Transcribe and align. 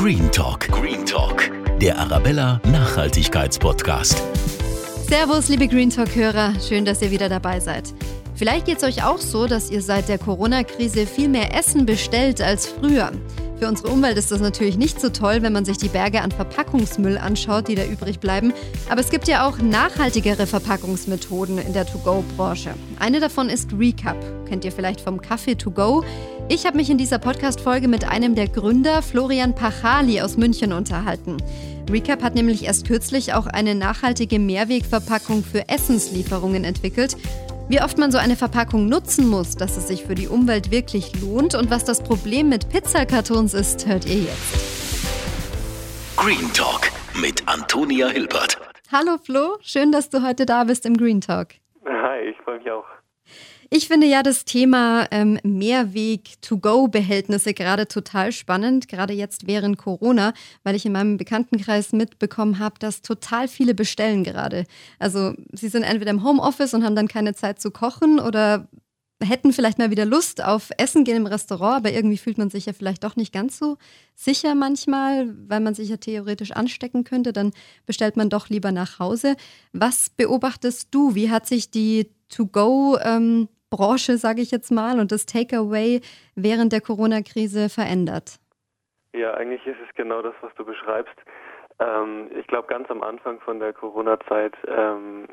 Green 0.00 0.32
Talk. 0.32 0.66
Green 0.68 1.04
Talk. 1.04 1.50
Der 1.78 1.98
Arabella 1.98 2.58
Nachhaltigkeitspodcast. 2.72 4.22
Servus, 5.06 5.50
liebe 5.50 5.68
Green 5.68 5.90
Talk-Hörer. 5.90 6.54
Schön, 6.66 6.86
dass 6.86 7.02
ihr 7.02 7.10
wieder 7.10 7.28
dabei 7.28 7.60
seid. 7.60 7.92
Vielleicht 8.34 8.64
geht 8.64 8.78
es 8.78 8.84
euch 8.84 9.04
auch 9.04 9.18
so, 9.18 9.46
dass 9.46 9.70
ihr 9.70 9.82
seit 9.82 10.08
der 10.08 10.16
Corona-Krise 10.16 11.04
viel 11.04 11.28
mehr 11.28 11.54
Essen 11.54 11.84
bestellt 11.84 12.40
als 12.40 12.66
früher. 12.66 13.12
Für 13.58 13.68
unsere 13.68 13.88
Umwelt 13.88 14.16
ist 14.16 14.32
das 14.32 14.40
natürlich 14.40 14.78
nicht 14.78 14.98
so 14.98 15.10
toll, 15.10 15.42
wenn 15.42 15.52
man 15.52 15.66
sich 15.66 15.76
die 15.76 15.88
Berge 15.88 16.22
an 16.22 16.30
Verpackungsmüll 16.30 17.18
anschaut, 17.18 17.68
die 17.68 17.74
da 17.74 17.84
übrig 17.84 18.20
bleiben. 18.20 18.54
Aber 18.88 19.02
es 19.02 19.10
gibt 19.10 19.28
ja 19.28 19.46
auch 19.46 19.58
nachhaltigere 19.58 20.46
Verpackungsmethoden 20.46 21.58
in 21.58 21.74
der 21.74 21.84
To-Go-Branche. 21.84 22.70
Eine 22.98 23.20
davon 23.20 23.50
ist 23.50 23.74
Recap. 23.78 24.16
Kennt 24.48 24.64
ihr 24.64 24.72
vielleicht 24.72 25.02
vom 25.02 25.20
Kaffee 25.20 25.56
To 25.56 25.70
Go? 25.70 26.02
Ich 26.52 26.66
habe 26.66 26.78
mich 26.78 26.90
in 26.90 26.98
dieser 26.98 27.20
Podcast-Folge 27.20 27.86
mit 27.86 28.10
einem 28.10 28.34
der 28.34 28.48
Gründer, 28.48 29.02
Florian 29.02 29.54
Pachali 29.54 30.20
aus 30.20 30.36
München, 30.36 30.72
unterhalten. 30.72 31.36
Recap 31.88 32.24
hat 32.24 32.34
nämlich 32.34 32.64
erst 32.64 32.88
kürzlich 32.88 33.34
auch 33.34 33.46
eine 33.46 33.76
nachhaltige 33.76 34.40
Mehrwegverpackung 34.40 35.44
für 35.44 35.68
Essenslieferungen 35.68 36.64
entwickelt. 36.64 37.16
Wie 37.68 37.80
oft 37.80 37.98
man 37.98 38.10
so 38.10 38.18
eine 38.18 38.34
Verpackung 38.34 38.88
nutzen 38.88 39.28
muss, 39.28 39.54
dass 39.54 39.76
es 39.76 39.86
sich 39.86 40.02
für 40.02 40.16
die 40.16 40.26
Umwelt 40.26 40.72
wirklich 40.72 41.20
lohnt 41.20 41.54
und 41.54 41.70
was 41.70 41.84
das 41.84 42.02
Problem 42.02 42.48
mit 42.48 42.68
Pizzakartons 42.68 43.54
ist, 43.54 43.86
hört 43.86 44.06
ihr 44.06 44.22
jetzt. 44.22 44.96
Green 46.16 46.52
Talk 46.52 46.90
mit 47.14 47.46
Antonia 47.46 48.08
Hilbert. 48.08 48.58
Hallo 48.90 49.18
Flo, 49.24 49.58
schön, 49.60 49.92
dass 49.92 50.10
du 50.10 50.26
heute 50.26 50.46
da 50.46 50.64
bist 50.64 50.84
im 50.84 50.96
Green 50.96 51.20
Talk. 51.20 51.50
Hi, 51.86 52.22
ich 52.28 52.36
freue 52.38 52.58
mich 52.58 52.68
auch. 52.72 52.99
Ich 53.72 53.86
finde 53.86 54.08
ja 54.08 54.24
das 54.24 54.44
Thema 54.44 55.06
ähm, 55.12 55.38
Mehrweg-to-go-Behältnisse 55.44 57.54
gerade 57.54 57.86
total 57.86 58.32
spannend, 58.32 58.88
gerade 58.88 59.12
jetzt 59.12 59.46
während 59.46 59.78
Corona, 59.78 60.32
weil 60.64 60.74
ich 60.74 60.84
in 60.84 60.90
meinem 60.90 61.16
Bekanntenkreis 61.16 61.92
mitbekommen 61.92 62.58
habe, 62.58 62.80
dass 62.80 63.00
total 63.00 63.46
viele 63.46 63.76
bestellen 63.76 64.24
gerade. 64.24 64.64
Also 64.98 65.34
sie 65.52 65.68
sind 65.68 65.84
entweder 65.84 66.10
im 66.10 66.24
Homeoffice 66.24 66.74
und 66.74 66.84
haben 66.84 66.96
dann 66.96 67.06
keine 67.06 67.36
Zeit 67.36 67.60
zu 67.60 67.70
kochen 67.70 68.18
oder 68.18 68.66
hätten 69.22 69.52
vielleicht 69.52 69.78
mal 69.78 69.92
wieder 69.92 70.04
Lust 70.04 70.42
auf 70.42 70.70
Essen 70.76 71.04
gehen 71.04 71.18
im 71.18 71.26
Restaurant, 71.26 71.76
aber 71.76 71.92
irgendwie 71.92 72.18
fühlt 72.18 72.38
man 72.38 72.50
sich 72.50 72.66
ja 72.66 72.72
vielleicht 72.72 73.04
doch 73.04 73.14
nicht 73.14 73.32
ganz 73.32 73.56
so 73.56 73.76
sicher 74.16 74.56
manchmal, 74.56 75.32
weil 75.46 75.60
man 75.60 75.76
sich 75.76 75.90
ja 75.90 75.96
theoretisch 75.96 76.50
anstecken 76.50 77.04
könnte, 77.04 77.32
dann 77.32 77.52
bestellt 77.86 78.16
man 78.16 78.30
doch 78.30 78.48
lieber 78.48 78.72
nach 78.72 78.98
Hause. 78.98 79.36
Was 79.72 80.10
beobachtest 80.10 80.88
du? 80.90 81.14
Wie 81.14 81.30
hat 81.30 81.46
sich 81.46 81.70
die 81.70 82.10
To-Go 82.30 82.98
ähm, 83.02 83.48
Branche, 83.70 84.16
sage 84.16 84.42
ich 84.42 84.50
jetzt 84.50 84.70
mal, 84.70 84.98
und 84.98 85.12
das 85.12 85.26
Takeaway 85.26 86.00
während 86.34 86.72
der 86.72 86.80
Corona-Krise 86.80 87.68
verändert? 87.68 88.38
Ja, 89.12 89.34
eigentlich 89.34 89.66
ist 89.66 89.78
es 89.88 89.94
genau 89.94 90.22
das, 90.22 90.34
was 90.40 90.54
du 90.56 90.64
beschreibst. 90.64 91.16
Ähm, 91.80 92.30
ich 92.38 92.46
glaube, 92.46 92.68
ganz 92.68 92.90
am 92.90 93.02
Anfang 93.02 93.40
von 93.40 93.58
der 93.58 93.72
Corona-Zeit 93.72 94.54
ähm, 94.68 95.26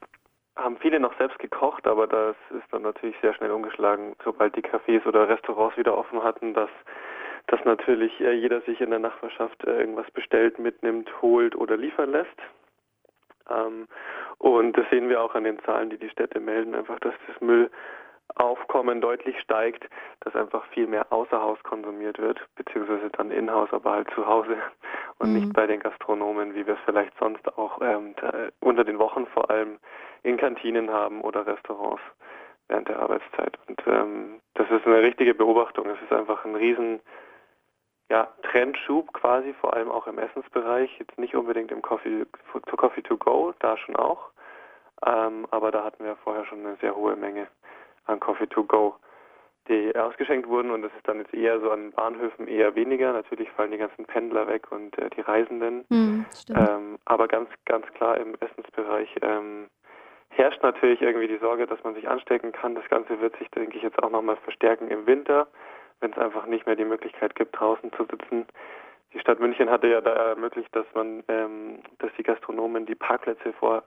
haben 0.55 0.77
viele 0.77 0.99
noch 0.99 1.15
selbst 1.17 1.37
gekocht, 1.39 1.85
aber 1.85 2.07
das 2.07 2.35
ist 2.49 2.65
dann 2.71 2.81
natürlich 2.81 3.15
sehr 3.21 3.33
schnell 3.33 3.51
umgeschlagen, 3.51 4.15
sobald 4.23 4.55
die 4.55 4.63
Cafés 4.63 5.05
oder 5.05 5.29
Restaurants 5.29 5.77
wieder 5.77 5.95
offen 5.95 6.23
hatten, 6.23 6.53
dass, 6.53 6.69
dass 7.47 7.63
natürlich 7.65 8.19
äh, 8.19 8.33
jeder 8.33 8.61
sich 8.61 8.81
in 8.81 8.89
der 8.89 8.99
Nachbarschaft 8.99 9.63
äh, 9.65 9.79
irgendwas 9.79 10.09
bestellt, 10.11 10.57
mitnimmt, 10.57 11.09
holt 11.21 11.55
oder 11.55 11.77
liefern 11.77 12.11
lässt. 12.11 12.37
Ähm, 13.49 13.87
und 14.39 14.77
das 14.77 14.89
sehen 14.89 15.09
wir 15.09 15.21
auch 15.21 15.35
an 15.35 15.43
den 15.43 15.59
Zahlen, 15.63 15.89
die 15.89 15.97
die 15.97 16.09
Städte 16.09 16.39
melden, 16.39 16.75
einfach, 16.75 16.99
dass 16.99 17.13
das 17.27 17.39
Müll 17.41 17.69
Aufkommen 18.39 19.01
deutlich 19.01 19.39
steigt, 19.39 19.89
dass 20.21 20.35
einfach 20.35 20.65
viel 20.67 20.87
mehr 20.87 21.11
außer 21.11 21.41
Haus 21.41 21.61
konsumiert 21.63 22.19
wird, 22.19 22.39
beziehungsweise 22.55 23.09
dann 23.11 23.31
in-house, 23.31 23.71
aber 23.71 23.91
halt 23.91 24.09
zu 24.13 24.25
Hause 24.25 24.57
und 25.19 25.29
mhm. 25.29 25.39
nicht 25.39 25.53
bei 25.53 25.67
den 25.67 25.79
Gastronomen, 25.79 26.55
wie 26.55 26.65
wir 26.65 26.75
es 26.75 26.79
vielleicht 26.85 27.17
sonst 27.19 27.47
auch 27.57 27.81
ähm, 27.81 28.15
unter 28.59 28.83
den 28.83 28.99
Wochen 28.99 29.25
vor 29.27 29.49
allem 29.49 29.79
in 30.23 30.37
Kantinen 30.37 30.91
haben 30.91 31.21
oder 31.21 31.45
Restaurants 31.45 32.01
während 32.67 32.87
der 32.89 32.99
Arbeitszeit. 32.99 33.57
Und 33.67 33.81
ähm, 33.87 34.41
das 34.55 34.69
ist 34.69 34.85
eine 34.85 35.01
richtige 35.01 35.33
Beobachtung. 35.33 35.87
Es 35.87 36.01
ist 36.01 36.11
einfach 36.11 36.43
ein 36.45 36.55
riesen 36.55 36.99
ja, 38.09 38.27
Trendschub 38.43 39.13
quasi, 39.13 39.53
vor 39.53 39.73
allem 39.73 39.91
auch 39.91 40.07
im 40.07 40.17
Essensbereich. 40.17 40.89
Jetzt 40.99 41.17
nicht 41.17 41.35
unbedingt 41.35 41.71
im 41.71 41.81
Coffee 41.81 42.25
to 42.53 42.77
Coffee 42.77 43.01
to 43.01 43.17
Go, 43.17 43.53
da 43.59 43.77
schon 43.77 43.95
auch. 43.95 44.29
Ähm, 45.05 45.47
aber 45.51 45.71
da 45.71 45.83
hatten 45.83 46.03
wir 46.03 46.15
vorher 46.17 46.45
schon 46.45 46.65
eine 46.65 46.77
sehr 46.77 46.95
hohe 46.95 47.15
Menge 47.15 47.47
an 48.07 48.19
Coffee 48.19 48.47
to 48.47 48.63
Go, 48.63 48.95
die 49.67 49.95
ausgeschenkt 49.95 50.47
wurden 50.47 50.71
und 50.71 50.81
das 50.81 50.91
ist 50.95 51.07
dann 51.07 51.19
jetzt 51.19 51.33
eher 51.33 51.59
so 51.59 51.71
an 51.71 51.91
Bahnhöfen 51.91 52.47
eher 52.47 52.75
weniger. 52.75 53.13
Natürlich 53.13 53.49
fallen 53.51 53.71
die 53.71 53.77
ganzen 53.77 54.05
Pendler 54.05 54.47
weg 54.47 54.71
und 54.71 54.97
äh, 54.97 55.09
die 55.09 55.21
Reisenden. 55.21 55.85
Mhm, 55.89 56.25
ähm, 56.55 56.97
aber 57.05 57.27
ganz, 57.27 57.49
ganz 57.65 57.85
klar 57.93 58.17
im 58.17 58.35
Essensbereich 58.39 59.13
ähm, 59.21 59.67
herrscht 60.29 60.63
natürlich 60.63 61.01
irgendwie 61.01 61.27
die 61.27 61.37
Sorge, 61.37 61.67
dass 61.67 61.83
man 61.83 61.95
sich 61.95 62.07
anstecken 62.07 62.51
kann. 62.51 62.75
Das 62.75 62.87
Ganze 62.89 63.19
wird 63.19 63.37
sich, 63.37 63.49
denke 63.51 63.77
ich, 63.77 63.83
jetzt 63.83 64.01
auch 64.01 64.09
nochmal 64.09 64.37
verstärken 64.37 64.89
im 64.89 65.05
Winter, 65.05 65.47
wenn 65.99 66.11
es 66.11 66.17
einfach 66.17 66.45
nicht 66.45 66.65
mehr 66.65 66.75
die 66.75 66.85
Möglichkeit 66.85 67.35
gibt, 67.35 67.59
draußen 67.59 67.91
zu 67.93 68.05
sitzen. 68.05 68.45
Die 69.13 69.19
Stadt 69.19 69.39
München 69.39 69.69
hatte 69.69 69.87
ja 69.87 70.01
da 70.01 70.11
ermöglicht, 70.11 70.75
dass 70.75 70.85
man, 70.93 71.23
ähm, 71.27 71.79
dass 71.99 72.11
die 72.17 72.23
Gastronomen 72.23 72.85
die 72.85 72.95
Parkplätze 72.95 73.53
vor 73.53 73.83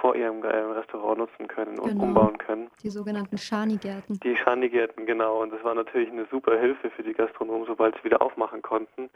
vor 0.00 0.14
ihrem 0.16 0.42
äh, 0.42 0.48
Restaurant 0.48 1.18
nutzen 1.18 1.48
können 1.48 1.78
und 1.78 1.90
genau. 1.90 2.04
umbauen 2.04 2.38
können. 2.38 2.70
Die 2.82 2.90
sogenannten 2.90 3.38
Schanigärten. 3.38 4.18
Die 4.20 4.36
Schanigärten, 4.36 5.06
genau. 5.06 5.42
Und 5.42 5.52
das 5.52 5.62
war 5.64 5.74
natürlich 5.74 6.10
eine 6.10 6.26
super 6.30 6.58
Hilfe 6.58 6.90
für 6.90 7.02
die 7.02 7.12
Gastronomen, 7.12 7.66
sobald 7.66 7.96
sie 7.96 8.04
wieder 8.04 8.22
aufmachen 8.22 8.62
konnten. 8.62 9.10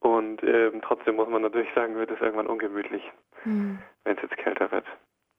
Und 0.00 0.42
ähm, 0.42 0.80
trotzdem 0.82 1.16
muss 1.16 1.28
man 1.28 1.42
natürlich 1.42 1.68
sagen, 1.74 1.94
wird 1.96 2.10
es 2.10 2.20
irgendwann 2.20 2.46
ungemütlich, 2.46 3.02
hm. 3.42 3.78
wenn 4.04 4.16
es 4.16 4.22
jetzt 4.22 4.36
kälter 4.36 4.70
wird. 4.70 4.86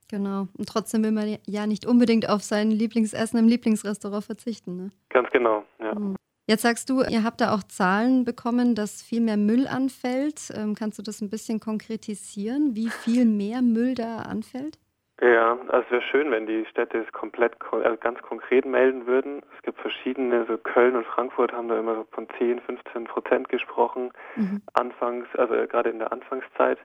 Genau. 0.09 0.47
Und 0.57 0.67
trotzdem 0.67 1.03
will 1.03 1.11
man 1.11 1.37
ja 1.45 1.65
nicht 1.65 1.85
unbedingt 1.85 2.29
auf 2.29 2.41
sein 2.41 2.69
Lieblingsessen 2.69 3.39
im 3.39 3.47
Lieblingsrestaurant 3.47 4.25
verzichten. 4.25 4.75
Ne? 4.75 4.89
Ganz 5.09 5.29
genau, 5.31 5.63
ja. 5.79 5.95
Hm. 5.95 6.15
Jetzt 6.51 6.63
sagst 6.63 6.89
du, 6.89 7.01
ihr 7.03 7.23
habt 7.23 7.39
da 7.39 7.53
auch 7.53 7.63
Zahlen 7.63 8.25
bekommen, 8.25 8.75
dass 8.75 9.01
viel 9.01 9.21
mehr 9.21 9.37
Müll 9.37 9.69
anfällt. 9.69 10.51
Ähm, 10.53 10.75
kannst 10.75 10.99
du 10.99 11.01
das 11.01 11.21
ein 11.21 11.29
bisschen 11.29 11.61
konkretisieren, 11.61 12.75
wie 12.75 12.89
viel 12.89 13.23
mehr 13.23 13.61
Müll 13.61 13.95
da 13.95 14.17
anfällt? 14.17 14.77
Ja, 15.21 15.57
also 15.69 15.85
es 15.85 15.91
wäre 15.91 16.01
schön, 16.01 16.29
wenn 16.29 16.47
die 16.47 16.65
Städte 16.65 16.97
es 16.97 17.11
komplett 17.13 17.53
also 17.71 17.95
ganz 17.95 18.21
konkret 18.21 18.65
melden 18.65 19.07
würden. 19.07 19.41
Es 19.55 19.63
gibt 19.63 19.79
verschiedene, 19.79 20.45
so 20.45 20.57
Köln 20.57 20.97
und 20.97 21.05
Frankfurt 21.05 21.53
haben 21.53 21.69
da 21.69 21.79
immer 21.79 21.95
so 21.95 22.05
von 22.11 22.27
10, 22.37 22.59
15 22.59 23.05
Prozent 23.05 23.47
gesprochen, 23.47 24.11
mhm. 24.35 24.61
anfangs, 24.73 25.27
also 25.37 25.53
gerade 25.67 25.89
in 25.89 25.99
der 25.99 26.11
Anfangszeit. 26.11 26.79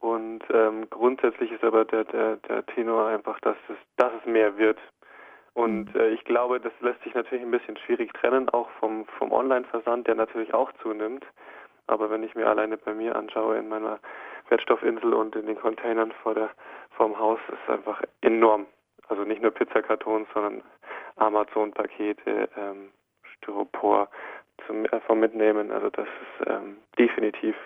Und 0.00 0.42
ähm, 0.52 0.86
grundsätzlich 0.90 1.50
ist 1.50 1.64
aber 1.64 1.86
der, 1.86 2.04
der, 2.04 2.36
der 2.46 2.66
Tenor 2.66 3.06
einfach, 3.06 3.40
dass 3.40 3.56
es, 3.70 3.76
dass 3.96 4.12
es 4.20 4.30
mehr 4.30 4.58
wird. 4.58 4.76
Und 5.54 5.94
äh, 5.94 6.10
ich 6.10 6.24
glaube, 6.24 6.60
das 6.60 6.72
lässt 6.80 7.02
sich 7.02 7.14
natürlich 7.14 7.44
ein 7.44 7.50
bisschen 7.50 7.76
schwierig 7.76 8.12
trennen, 8.14 8.48
auch 8.48 8.70
vom, 8.80 9.06
vom 9.18 9.32
Online-Versand, 9.32 10.06
der 10.06 10.14
natürlich 10.14 10.54
auch 10.54 10.72
zunimmt. 10.82 11.26
Aber 11.86 12.10
wenn 12.10 12.22
ich 12.22 12.34
mir 12.34 12.46
alleine 12.46 12.78
bei 12.78 12.94
mir 12.94 13.16
anschaue 13.16 13.58
in 13.58 13.68
meiner 13.68 13.98
Wertstoffinsel 14.48 15.12
und 15.12 15.36
in 15.36 15.46
den 15.46 15.58
Containern 15.58 16.12
vor 16.22 16.34
der, 16.34 16.50
vorm 16.96 17.18
Haus, 17.18 17.38
ist 17.48 17.58
es 17.66 17.74
einfach 17.74 18.02
enorm. 18.22 18.66
Also 19.08 19.24
nicht 19.24 19.42
nur 19.42 19.50
Pizzakartons, 19.50 20.26
sondern 20.32 20.62
Amazon-Pakete, 21.16 22.48
ähm, 22.56 22.90
Styropor 23.36 24.08
zum, 24.66 24.86
äh, 24.86 25.00
vom 25.00 25.20
Mitnehmen. 25.20 25.70
Also 25.70 25.90
das 25.90 26.06
ist 26.06 26.48
ähm, 26.48 26.78
definitiv 26.98 27.56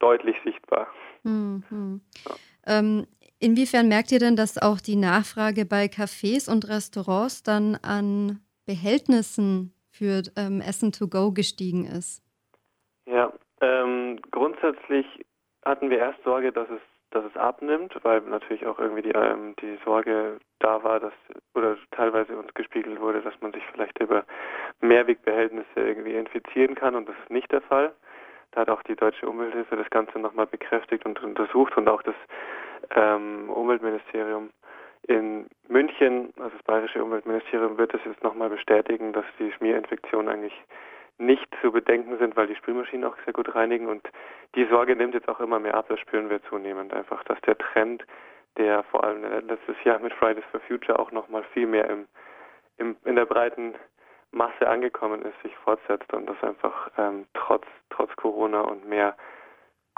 deutlich 0.00 0.36
sichtbar. 0.44 0.88
Mhm. 1.22 2.00
Ja. 2.26 2.34
Ähm, 2.66 3.06
Inwiefern 3.42 3.88
merkt 3.88 4.12
ihr 4.12 4.18
denn, 4.18 4.36
dass 4.36 4.60
auch 4.60 4.80
die 4.80 4.96
Nachfrage 4.96 5.64
bei 5.64 5.86
Cafés 5.86 6.50
und 6.50 6.68
Restaurants 6.68 7.42
dann 7.42 7.74
an 7.82 8.40
Behältnissen 8.66 9.72
für 9.90 10.22
ähm, 10.36 10.60
Essen 10.60 10.92
to 10.92 11.08
go 11.08 11.32
gestiegen 11.32 11.86
ist? 11.86 12.22
Ja, 13.06 13.32
ähm, 13.62 14.20
grundsätzlich 14.30 15.06
hatten 15.64 15.88
wir 15.88 15.98
erst 15.98 16.22
Sorge, 16.22 16.52
dass 16.52 16.68
es, 16.68 16.82
dass 17.12 17.24
es 17.24 17.34
abnimmt, 17.36 17.94
weil 18.02 18.20
natürlich 18.20 18.66
auch 18.66 18.78
irgendwie 18.78 19.02
die, 19.02 19.12
ähm, 19.12 19.54
die 19.62 19.78
Sorge 19.86 20.38
da 20.58 20.84
war, 20.84 21.00
dass 21.00 21.14
oder 21.54 21.78
teilweise 21.92 22.36
uns 22.36 22.52
gespiegelt 22.52 23.00
wurde, 23.00 23.22
dass 23.22 23.34
man 23.40 23.52
sich 23.52 23.62
vielleicht 23.72 23.98
über 24.00 24.24
Mehrwegbehältnisse 24.82 25.76
irgendwie 25.76 26.14
infizieren 26.14 26.74
kann 26.74 26.94
und 26.94 27.08
das 27.08 27.16
ist 27.22 27.30
nicht 27.30 27.50
der 27.50 27.62
Fall. 27.62 27.94
Da 28.52 28.62
hat 28.62 28.68
auch 28.68 28.82
die 28.82 28.96
Deutsche 28.96 29.28
Umwelthilfe 29.28 29.76
das 29.76 29.88
Ganze 29.90 30.18
nochmal 30.18 30.46
bekräftigt 30.46 31.06
und 31.06 31.22
untersucht 31.22 31.76
und 31.76 31.88
auch 31.88 32.02
das 32.02 32.16
ähm, 32.94 33.50
Umweltministerium 33.50 34.50
in 35.02 35.46
München, 35.68 36.32
also 36.38 36.50
das 36.56 36.62
Bayerische 36.64 37.02
Umweltministerium, 37.02 37.78
wird 37.78 37.94
es 37.94 38.00
jetzt 38.04 38.22
nochmal 38.22 38.50
bestätigen, 38.50 39.12
dass 39.12 39.24
die 39.38 39.50
Schmierinfektionen 39.52 40.28
eigentlich 40.28 40.54
nicht 41.18 41.46
zu 41.60 41.70
bedenken 41.70 42.16
sind, 42.18 42.36
weil 42.36 42.46
die 42.46 42.56
Spülmaschinen 42.56 43.04
auch 43.04 43.16
sehr 43.24 43.32
gut 43.32 43.54
reinigen. 43.54 43.86
Und 43.88 44.08
die 44.54 44.64
Sorge 44.66 44.96
nimmt 44.96 45.14
jetzt 45.14 45.28
auch 45.28 45.40
immer 45.40 45.60
mehr 45.60 45.74
ab, 45.74 45.86
das 45.88 46.00
spüren 46.00 46.30
wir 46.30 46.42
zunehmend 46.44 46.92
einfach, 46.94 47.22
dass 47.24 47.40
der 47.42 47.58
Trend, 47.58 48.04
der 48.56 48.82
vor 48.84 49.04
allem 49.04 49.22
letztes 49.46 49.76
Jahr 49.84 49.98
mit 49.98 50.12
Fridays 50.14 50.44
for 50.50 50.60
Future 50.60 50.98
auch 50.98 51.12
nochmal 51.12 51.44
viel 51.52 51.66
mehr 51.66 51.88
im, 51.88 52.06
im, 52.78 52.96
in 53.04 53.16
der 53.16 53.26
breiten 53.26 53.74
Masse 54.32 54.66
angekommen 54.66 55.22
ist, 55.22 55.40
sich 55.42 55.54
fortsetzt 55.56 56.12
und 56.12 56.26
dass 56.26 56.42
einfach 56.42 56.90
ähm, 56.96 57.26
trotz, 57.34 57.66
trotz 57.90 58.14
Corona 58.16 58.60
und 58.60 58.88
mehr 58.88 59.16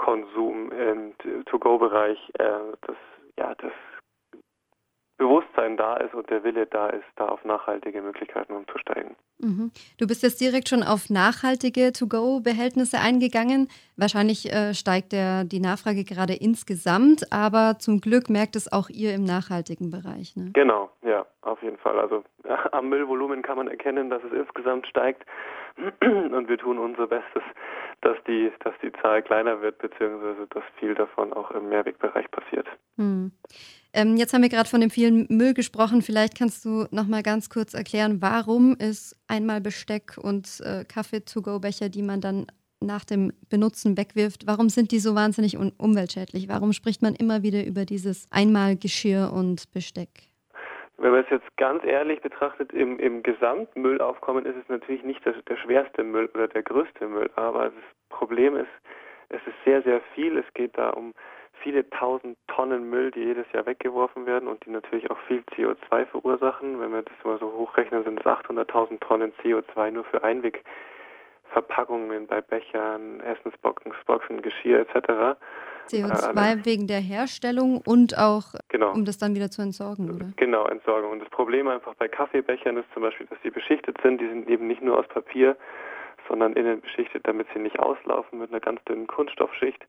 Konsum 0.03 0.69
im 0.73 1.13
To-Go-Bereich, 1.45 2.19
äh, 2.37 2.75
dass 2.81 2.97
ja 3.39 3.55
das 3.55 3.71
Bewusstsein 5.17 5.77
da 5.77 5.95
ist 5.95 6.13
und 6.13 6.29
der 6.29 6.43
Wille 6.43 6.65
da 6.65 6.89
ist, 6.89 7.05
da 7.15 7.29
auf 7.29 7.45
nachhaltige 7.45 8.01
Möglichkeiten 8.01 8.53
umzusteigen. 8.53 9.15
Mhm. 9.37 9.71
Du 9.97 10.05
bist 10.05 10.23
jetzt 10.23 10.41
direkt 10.41 10.67
schon 10.67 10.83
auf 10.83 11.09
nachhaltige 11.09 11.93
To-Go-Behältnisse 11.93 12.99
eingegangen. 12.99 13.69
Wahrscheinlich 13.95 14.51
äh, 14.51 14.73
steigt 14.73 15.13
der, 15.13 15.45
die 15.45 15.61
Nachfrage 15.61 16.03
gerade 16.03 16.33
insgesamt, 16.33 17.31
aber 17.31 17.79
zum 17.79 18.01
Glück 18.01 18.29
merkt 18.29 18.57
es 18.57 18.71
auch 18.71 18.89
ihr 18.89 19.13
im 19.15 19.23
nachhaltigen 19.23 19.89
Bereich. 19.89 20.35
Ne? 20.35 20.51
Genau, 20.53 20.89
ja, 21.03 21.25
auf 21.43 21.63
jeden 21.63 21.77
Fall. 21.77 21.97
Also 21.97 22.25
ja, 22.43 22.59
am 22.73 22.89
Müllvolumen 22.89 23.41
kann 23.41 23.55
man 23.55 23.69
erkennen, 23.69 24.09
dass 24.09 24.21
es 24.25 24.33
insgesamt 24.33 24.85
steigt 24.87 25.23
und 26.01 26.49
wir 26.49 26.57
tun 26.57 26.77
unser 26.77 27.07
Bestes, 27.07 27.43
dass 28.03 28.17
die, 28.27 28.51
dass 28.63 28.73
die 28.81 28.91
Zahl 29.01 29.21
kleiner 29.21 29.61
wird, 29.61 29.77
beziehungsweise 29.79 30.47
dass 30.49 30.63
viel 30.79 30.95
davon 30.95 31.33
auch 31.33 31.51
im 31.51 31.69
Mehrwegbereich 31.69 32.29
passiert. 32.31 32.67
Hm. 32.97 33.31
Ähm, 33.93 34.17
jetzt 34.17 34.33
haben 34.33 34.41
wir 34.41 34.49
gerade 34.49 34.69
von 34.69 34.81
dem 34.81 34.89
vielen 34.89 35.27
Müll 35.29 35.53
gesprochen. 35.53 36.01
Vielleicht 36.01 36.37
kannst 36.37 36.65
du 36.65 36.85
noch 36.91 37.07
mal 37.07 37.23
ganz 37.23 37.49
kurz 37.49 37.73
erklären, 37.73 38.21
warum 38.21 38.75
ist 38.75 39.15
einmal 39.27 39.61
Besteck 39.61 40.17
und 40.17 40.61
äh, 40.61 40.83
Kaffee-to-go-Becher, 40.85 41.89
die 41.89 42.01
man 42.01 42.21
dann 42.21 42.47
nach 42.83 43.05
dem 43.05 43.31
Benutzen 43.49 43.97
wegwirft, 43.97 44.45
warum 44.45 44.69
sind 44.69 44.91
die 44.91 44.99
so 44.99 45.15
wahnsinnig 45.15 45.57
umweltschädlich? 45.57 46.49
Warum 46.49 46.73
spricht 46.73 47.01
man 47.01 47.15
immer 47.15 47.41
wieder 47.41 47.65
über 47.65 47.85
dieses 47.85 48.27
Einmalgeschirr 48.29 49.31
und 49.33 49.71
Besteck? 49.71 50.32
Wenn 50.97 51.11
man 51.11 51.21
es 51.21 51.29
jetzt 51.29 51.57
ganz 51.57 51.83
ehrlich 51.83 52.21
betrachtet, 52.21 52.71
im, 52.71 52.99
im 52.99 53.23
Gesamtmüllaufkommen 53.23 54.45
ist 54.45 54.55
es 54.55 54.69
natürlich 54.69 55.03
nicht 55.03 55.25
das, 55.25 55.35
der 55.47 55.57
schwerste 55.57 56.03
Müll 56.03 56.29
oder 56.33 56.47
der 56.47 56.63
größte 56.63 57.07
Müll, 57.07 57.29
aber 57.35 57.65
das 57.65 57.73
Problem 58.09 58.55
ist, 58.55 58.71
es 59.29 59.41
ist 59.47 59.55
sehr, 59.65 59.81
sehr 59.81 60.01
viel. 60.13 60.37
Es 60.37 60.53
geht 60.53 60.77
da 60.77 60.91
um 60.91 61.13
viele 61.63 61.89
tausend 61.89 62.37
Tonnen 62.47 62.89
Müll, 62.89 63.11
die 63.11 63.21
jedes 63.21 63.51
Jahr 63.53 63.65
weggeworfen 63.65 64.25
werden 64.25 64.47
und 64.47 64.65
die 64.65 64.69
natürlich 64.69 65.09
auch 65.09 65.17
viel 65.27 65.43
CO2 65.55 66.05
verursachen. 66.05 66.79
Wenn 66.79 66.91
wir 66.91 67.01
das 67.01 67.15
mal 67.23 67.39
so 67.39 67.51
hochrechnen, 67.51 68.03
sind 68.03 68.19
es 68.19 68.25
800.000 68.25 68.99
Tonnen 68.99 69.33
CO2 69.41 69.91
nur 69.91 70.03
für 70.03 70.23
Einwegverpackungen 70.23 72.27
bei 72.27 72.41
Bechern, 72.41 73.21
Essensboxen, 73.21 74.41
Geschirr 74.41 74.81
etc. 74.81 75.39
CO2 75.89 76.61
äh, 76.61 76.65
wegen 76.65 76.87
der 76.87 76.99
Herstellung 76.99 77.81
und 77.85 78.17
auch, 78.17 78.53
genau. 78.69 78.91
um 78.91 79.05
das 79.05 79.17
dann 79.17 79.35
wieder 79.35 79.49
zu 79.49 79.61
entsorgen, 79.61 80.13
oder? 80.13 80.31
Genau, 80.35 80.65
Entsorgung. 80.65 81.11
Und 81.11 81.19
das 81.19 81.29
Problem 81.29 81.67
einfach 81.67 81.93
bei 81.95 82.07
Kaffeebechern 82.07 82.77
ist 82.77 82.91
zum 82.93 83.03
Beispiel, 83.03 83.27
dass 83.27 83.37
sie 83.43 83.49
beschichtet 83.49 83.97
sind. 84.01 84.21
Die 84.21 84.27
sind 84.27 84.49
eben 84.49 84.67
nicht 84.67 84.81
nur 84.81 84.99
aus 84.99 85.07
Papier, 85.07 85.55
sondern 86.27 86.53
innen 86.53 86.81
beschichtet, 86.81 87.27
damit 87.27 87.47
sie 87.53 87.59
nicht 87.59 87.79
auslaufen 87.79 88.39
mit 88.39 88.51
einer 88.51 88.59
ganz 88.59 88.83
dünnen 88.85 89.07
Kunststoffschicht. 89.07 89.85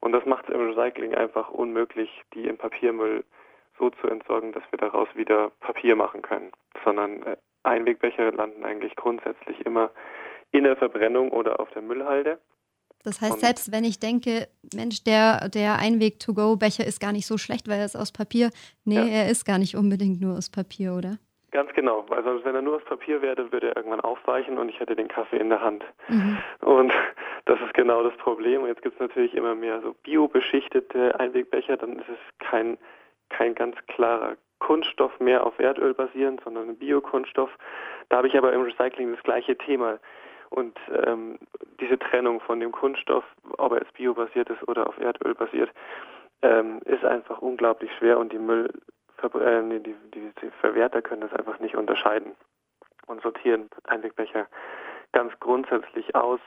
Und 0.00 0.12
das 0.12 0.24
macht 0.26 0.48
es 0.48 0.54
im 0.54 0.68
Recycling 0.68 1.14
einfach 1.14 1.50
unmöglich, 1.50 2.22
die 2.34 2.46
im 2.46 2.56
Papiermüll 2.56 3.24
so 3.78 3.90
zu 3.90 4.08
entsorgen, 4.08 4.52
dass 4.52 4.62
wir 4.70 4.78
daraus 4.78 5.08
wieder 5.14 5.50
Papier 5.60 5.96
machen 5.96 6.22
können. 6.22 6.52
Sondern 6.84 7.22
äh, 7.22 7.36
Einwegbecher 7.62 8.32
landen 8.32 8.64
eigentlich 8.64 8.96
grundsätzlich 8.96 9.64
immer 9.66 9.90
in 10.50 10.64
der 10.64 10.76
Verbrennung 10.76 11.30
oder 11.30 11.60
auf 11.60 11.70
der 11.70 11.82
Müllhalde. 11.82 12.38
Das 13.04 13.20
heißt, 13.20 13.40
selbst 13.40 13.72
wenn 13.72 13.84
ich 13.84 14.00
denke, 14.00 14.48
Mensch, 14.74 15.04
der, 15.04 15.48
der 15.48 15.78
Einweg-to-go-Becher 15.78 16.86
ist 16.86 17.00
gar 17.00 17.12
nicht 17.12 17.26
so 17.26 17.38
schlecht, 17.38 17.68
weil 17.68 17.78
er 17.78 17.84
ist 17.84 17.96
aus 17.96 18.12
Papier. 18.12 18.50
Nee, 18.84 18.96
ja. 18.96 19.06
er 19.06 19.30
ist 19.30 19.44
gar 19.44 19.58
nicht 19.58 19.76
unbedingt 19.76 20.20
nur 20.20 20.36
aus 20.36 20.50
Papier, 20.50 20.94
oder? 20.94 21.18
Ganz 21.50 21.72
genau, 21.72 22.04
weil 22.08 22.22
sonst, 22.24 22.44
wenn 22.44 22.54
er 22.54 22.60
nur 22.60 22.76
aus 22.76 22.84
Papier 22.84 23.22
wäre, 23.22 23.50
würde 23.52 23.68
er 23.68 23.76
irgendwann 23.76 24.02
aufweichen 24.02 24.58
und 24.58 24.68
ich 24.68 24.78
hätte 24.80 24.94
den 24.94 25.08
Kaffee 25.08 25.38
in 25.38 25.48
der 25.48 25.62
Hand. 25.62 25.82
Mhm. 26.08 26.38
Und 26.60 26.92
das 27.46 27.58
ist 27.60 27.72
genau 27.72 28.02
das 28.02 28.14
Problem. 28.18 28.62
Und 28.62 28.68
jetzt 28.68 28.82
gibt 28.82 28.96
es 28.96 29.00
natürlich 29.00 29.34
immer 29.34 29.54
mehr 29.54 29.80
so 29.80 29.94
biobeschichtete 30.02 31.18
Einwegbecher, 31.18 31.78
dann 31.78 32.00
ist 32.00 32.08
es 32.08 32.46
kein, 32.46 32.76
kein 33.30 33.54
ganz 33.54 33.76
klarer 33.86 34.36
Kunststoff 34.58 35.18
mehr 35.20 35.46
auf 35.46 35.58
Erdöl 35.58 35.94
basierend, 35.94 36.42
sondern 36.44 36.68
ein 36.68 36.76
Biokunststoff. 36.76 37.50
Da 38.10 38.18
habe 38.18 38.28
ich 38.28 38.36
aber 38.36 38.52
im 38.52 38.62
Recycling 38.62 39.12
das 39.12 39.22
gleiche 39.22 39.56
Thema. 39.56 39.98
Und 40.50 40.78
ähm, 41.06 41.38
diese 41.80 41.98
Trennung 41.98 42.40
von 42.40 42.60
dem 42.60 42.72
Kunststoff, 42.72 43.24
ob 43.58 43.72
er 43.72 43.80
jetzt 43.80 43.94
biobasiert 43.94 44.48
ist 44.50 44.66
oder 44.66 44.86
auf 44.86 44.98
Erdöl 44.98 45.34
basiert, 45.34 45.70
ähm, 46.42 46.80
ist 46.84 47.04
einfach 47.04 47.38
unglaublich 47.38 47.90
schwer 47.98 48.18
und 48.18 48.32
die 48.32 48.38
Müll 48.38 48.70
äh, 49.22 49.80
die, 49.80 49.96
die, 50.14 50.32
die 50.40 50.50
Verwerter 50.60 51.02
können 51.02 51.22
das 51.22 51.32
einfach 51.32 51.58
nicht 51.58 51.76
unterscheiden 51.76 52.32
und 53.06 53.22
sortieren 53.22 53.68
Einwegbecher 53.84 54.46
ganz 55.12 55.32
grundsätzlich 55.40 56.14
aus 56.14 56.40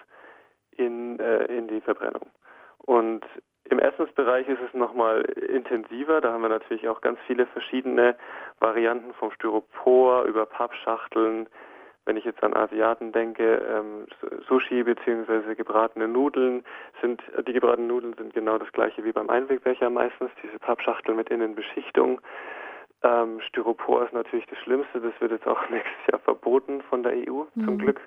in, 0.71 1.19
äh, 1.19 1.45
in 1.45 1.67
die 1.67 1.81
Verbrennung. 1.81 2.29
Und 2.77 3.25
im 3.65 3.79
Essensbereich 3.79 4.47
ist 4.47 4.61
es 4.61 4.73
nochmal 4.73 5.21
intensiver. 5.21 6.21
Da 6.21 6.33
haben 6.33 6.41
wir 6.41 6.49
natürlich 6.49 6.87
auch 6.87 7.01
ganz 7.01 7.19
viele 7.27 7.45
verschiedene 7.47 8.15
Varianten 8.59 9.13
vom 9.13 9.31
Styropor 9.31 10.23
über 10.23 10.45
Pappschachteln. 10.45 11.47
Wenn 12.05 12.17
ich 12.17 12.25
jetzt 12.25 12.43
an 12.43 12.55
Asiaten 12.55 13.11
denke, 13.11 13.57
ähm, 13.57 14.07
Sushi 14.47 14.83
bzw. 14.83 15.53
gebratene 15.55 16.07
Nudeln 16.07 16.63
sind, 16.99 17.21
die 17.47 17.53
gebratenen 17.53 17.87
Nudeln 17.87 18.15
sind 18.15 18.33
genau 18.33 18.57
das 18.57 18.71
gleiche 18.71 19.03
wie 19.03 19.11
beim 19.11 19.29
Einwegbecher 19.29 19.89
meistens, 19.89 20.31
diese 20.41 20.57
Pappschachtel 20.59 21.13
mit 21.13 21.29
Innenbeschichtung. 21.29 22.19
Ähm, 23.03 23.39
Styropor 23.41 24.05
ist 24.05 24.13
natürlich 24.13 24.45
das 24.47 24.59
Schlimmste, 24.59 24.99
das 24.99 25.13
wird 25.19 25.31
jetzt 25.31 25.47
auch 25.47 25.61
nächstes 25.69 26.07
Jahr 26.11 26.19
verboten 26.19 26.81
von 26.83 27.03
der 27.03 27.13
EU, 27.13 27.43
mhm. 27.53 27.65
zum 27.65 27.77
Glück. 27.77 28.01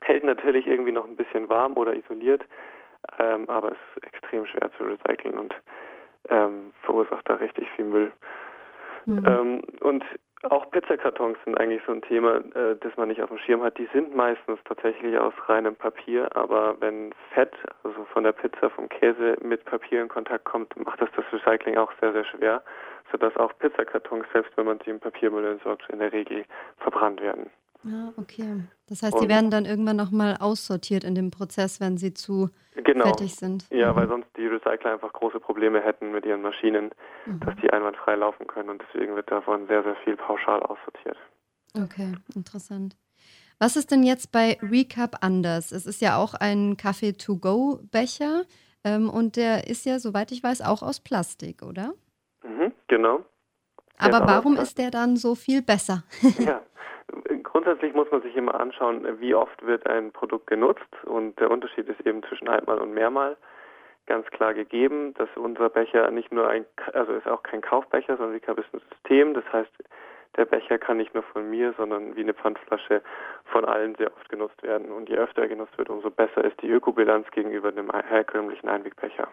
Hält 0.00 0.24
natürlich 0.24 0.66
irgendwie 0.66 0.92
noch 0.92 1.06
ein 1.06 1.16
bisschen 1.16 1.48
warm 1.48 1.76
oder 1.76 1.94
isoliert, 1.94 2.44
ähm, 3.18 3.48
aber 3.48 3.72
es 3.72 3.78
ist 3.96 4.04
extrem 4.04 4.46
schwer 4.46 4.70
zu 4.76 4.84
recyceln 4.84 5.38
und 5.38 5.54
ähm, 6.28 6.72
verursacht 6.82 7.28
da 7.28 7.34
richtig 7.34 7.68
viel 7.76 7.84
Müll. 7.84 8.12
Mhm. 9.06 9.24
Ähm, 9.26 9.62
und 9.80 10.04
auch 10.42 10.70
Pizzakartons 10.70 11.38
sind 11.44 11.58
eigentlich 11.58 11.82
so 11.86 11.92
ein 11.92 12.02
Thema, 12.02 12.36
äh, 12.54 12.76
das 12.80 12.96
man 12.96 13.08
nicht 13.08 13.22
auf 13.22 13.30
dem 13.30 13.38
Schirm 13.38 13.62
hat. 13.62 13.78
Die 13.78 13.88
sind 13.92 14.14
meistens 14.14 14.58
tatsächlich 14.64 15.16
aus 15.18 15.34
reinem 15.48 15.74
Papier, 15.74 16.34
aber 16.36 16.76
wenn 16.80 17.12
Fett, 17.32 17.54
also 17.82 18.04
von 18.12 18.24
der 18.24 18.32
Pizza, 18.32 18.70
vom 18.70 18.88
Käse 18.88 19.36
mit 19.42 19.64
Papier 19.64 20.02
in 20.02 20.08
Kontakt 20.08 20.44
kommt, 20.44 20.76
macht 20.76 21.00
das 21.00 21.08
das 21.16 21.24
Recycling 21.32 21.76
auch 21.78 21.92
sehr, 22.00 22.12
sehr 22.12 22.24
schwer 22.24 22.62
sodass 23.12 23.36
auch 23.36 23.52
Pizzakartons, 23.58 24.26
selbst 24.32 24.56
wenn 24.56 24.66
man 24.66 24.80
sie 24.84 24.90
im 24.90 25.00
Papiermüll 25.00 25.44
entsorgt, 25.44 25.88
in 25.90 25.98
der 25.98 26.12
Regel 26.12 26.44
verbrannt 26.78 27.20
werden. 27.20 27.50
Ja, 27.84 28.12
okay. 28.16 28.64
Das 28.88 29.02
heißt, 29.02 29.20
die 29.20 29.28
werden 29.28 29.50
dann 29.50 29.64
irgendwann 29.64 29.96
nochmal 29.96 30.36
aussortiert 30.38 31.04
in 31.04 31.14
dem 31.14 31.30
Prozess, 31.30 31.80
wenn 31.80 31.98
sie 31.98 32.14
zu 32.14 32.50
genau. 32.74 33.04
fertig 33.04 33.34
sind. 33.34 33.66
Ja, 33.70 33.92
mhm. 33.92 33.96
weil 33.96 34.08
sonst 34.08 34.28
die 34.36 34.46
Recycler 34.46 34.92
einfach 34.92 35.12
große 35.12 35.40
Probleme 35.40 35.80
hätten 35.80 36.12
mit 36.12 36.24
ihren 36.24 36.42
Maschinen, 36.42 36.90
mhm. 37.26 37.40
dass 37.40 37.54
die 37.62 37.70
einwandfrei 37.70 38.16
laufen 38.16 38.46
können 38.46 38.70
und 38.70 38.82
deswegen 38.82 39.14
wird 39.14 39.30
davon 39.30 39.66
sehr, 39.66 39.82
sehr 39.82 39.96
viel 40.04 40.16
pauschal 40.16 40.60
aussortiert. 40.62 41.16
Okay, 41.76 42.14
interessant. 42.34 42.96
Was 43.58 43.76
ist 43.76 43.90
denn 43.90 44.02
jetzt 44.02 44.32
bei 44.32 44.58
Recap 44.60 45.16
anders? 45.22 45.72
Es 45.72 45.86
ist 45.86 46.02
ja 46.02 46.16
auch 46.16 46.34
ein 46.34 46.76
Kaffee-to-go-Becher 46.76 48.42
ähm, 48.84 49.08
und 49.08 49.36
der 49.36 49.66
ist 49.68 49.86
ja, 49.86 49.98
soweit 49.98 50.30
ich 50.30 50.42
weiß, 50.42 50.62
auch 50.62 50.82
aus 50.82 51.00
Plastik, 51.00 51.62
oder? 51.62 51.94
Mhm, 52.44 52.72
genau. 52.88 53.24
Aber 53.98 54.26
warum 54.26 54.56
ist 54.56 54.76
der 54.76 54.90
dann 54.90 55.16
so 55.16 55.34
viel 55.34 55.62
besser? 55.62 56.04
ja, 56.38 56.60
grundsätzlich 57.66 57.94
muss 57.94 58.08
man 58.12 58.22
sich 58.22 58.36
immer 58.36 58.60
anschauen, 58.60 59.04
wie 59.18 59.34
oft 59.34 59.66
wird 59.66 59.88
ein 59.88 60.12
Produkt 60.12 60.46
genutzt 60.46 60.86
und 61.04 61.38
der 61.40 61.50
Unterschied 61.50 61.88
ist 61.88 62.00
eben 62.06 62.22
zwischen 62.22 62.48
einmal 62.48 62.78
und 62.78 62.94
mehrmal 62.94 63.36
ganz 64.06 64.24
klar 64.28 64.54
gegeben, 64.54 65.14
dass 65.14 65.28
unser 65.34 65.68
Becher 65.68 66.08
nicht 66.12 66.32
nur 66.32 66.48
ein, 66.48 66.64
also 66.92 67.12
ist 67.14 67.26
auch 67.26 67.42
kein 67.42 67.62
Kaufbecher, 67.62 68.16
sondern 68.16 68.34
wie 68.34 68.36
ist 68.36 68.72
ein 68.72 68.80
System. 68.92 69.34
Das 69.34 69.42
heißt, 69.52 69.72
der 70.36 70.44
Becher 70.44 70.78
kann 70.78 70.98
nicht 70.98 71.12
nur 71.12 71.24
von 71.24 71.50
mir, 71.50 71.74
sondern 71.76 72.14
wie 72.14 72.20
eine 72.20 72.34
Pfandflasche 72.34 73.02
von 73.46 73.64
allen 73.64 73.96
sehr 73.96 74.12
oft 74.14 74.28
genutzt 74.28 74.62
werden. 74.62 74.92
Und 74.92 75.08
je 75.08 75.16
öfter 75.16 75.42
er 75.42 75.48
genutzt 75.48 75.76
wird, 75.76 75.90
umso 75.90 76.08
besser 76.08 76.44
ist 76.44 76.62
die 76.62 76.70
Ökobilanz 76.70 77.28
gegenüber 77.32 77.72
dem 77.72 77.90
herkömmlichen 77.90 78.68
Einwegbecher. 78.68 79.26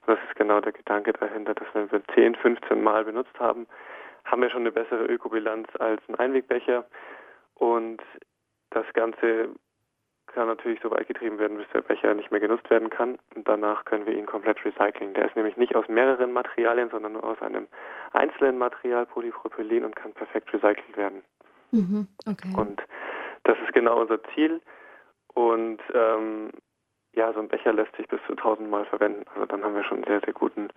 Und 0.00 0.08
das 0.08 0.18
ist 0.28 0.36
genau 0.36 0.60
der 0.60 0.72
Gedanke 0.72 1.14
dahinter, 1.14 1.54
dass 1.54 1.68
wenn 1.72 1.90
wir 1.90 2.02
10, 2.14 2.34
15 2.34 2.82
Mal 2.82 3.06
benutzt 3.06 3.40
haben, 3.40 3.66
haben 4.26 4.42
wir 4.42 4.50
schon 4.50 4.60
eine 4.60 4.72
bessere 4.72 5.06
Ökobilanz 5.06 5.66
als 5.78 6.02
ein 6.08 6.16
Einwegbecher. 6.16 6.84
Und 7.60 8.02
das 8.70 8.86
Ganze 8.94 9.50
kann 10.28 10.46
natürlich 10.46 10.80
so 10.82 10.90
weit 10.90 11.08
getrieben 11.08 11.38
werden, 11.38 11.58
bis 11.58 11.68
der 11.74 11.82
Becher 11.82 12.14
nicht 12.14 12.30
mehr 12.30 12.40
genutzt 12.40 12.70
werden 12.70 12.88
kann. 12.88 13.18
Und 13.34 13.46
danach 13.46 13.84
können 13.84 14.06
wir 14.06 14.14
ihn 14.14 14.24
komplett 14.24 14.64
recyceln. 14.64 15.12
Der 15.12 15.26
ist 15.26 15.36
nämlich 15.36 15.58
nicht 15.58 15.76
aus 15.76 15.86
mehreren 15.86 16.32
Materialien, 16.32 16.88
sondern 16.88 17.12
nur 17.12 17.24
aus 17.24 17.40
einem 17.42 17.66
einzelnen 18.12 18.56
Material, 18.56 19.04
Polypropylen, 19.04 19.84
und 19.84 19.94
kann 19.94 20.12
perfekt 20.12 20.52
recycelt 20.54 20.96
werden. 20.96 21.22
Mhm, 21.72 22.08
okay. 22.26 22.52
Und 22.56 22.82
das 23.44 23.58
ist 23.58 23.74
genau 23.74 24.00
unser 24.00 24.22
Ziel. 24.34 24.62
Und 25.34 25.80
ähm, 25.92 26.50
ja, 27.12 27.30
so 27.34 27.40
ein 27.40 27.48
Becher 27.48 27.74
lässt 27.74 27.94
sich 27.96 28.08
bis 28.08 28.20
zu 28.26 28.34
tausendmal 28.36 28.86
verwenden. 28.86 29.24
Also 29.34 29.44
dann 29.44 29.62
haben 29.62 29.74
wir 29.74 29.84
schon 29.84 29.98
einen 29.98 30.06
sehr, 30.06 30.20
sehr 30.20 30.32
guten 30.32 30.68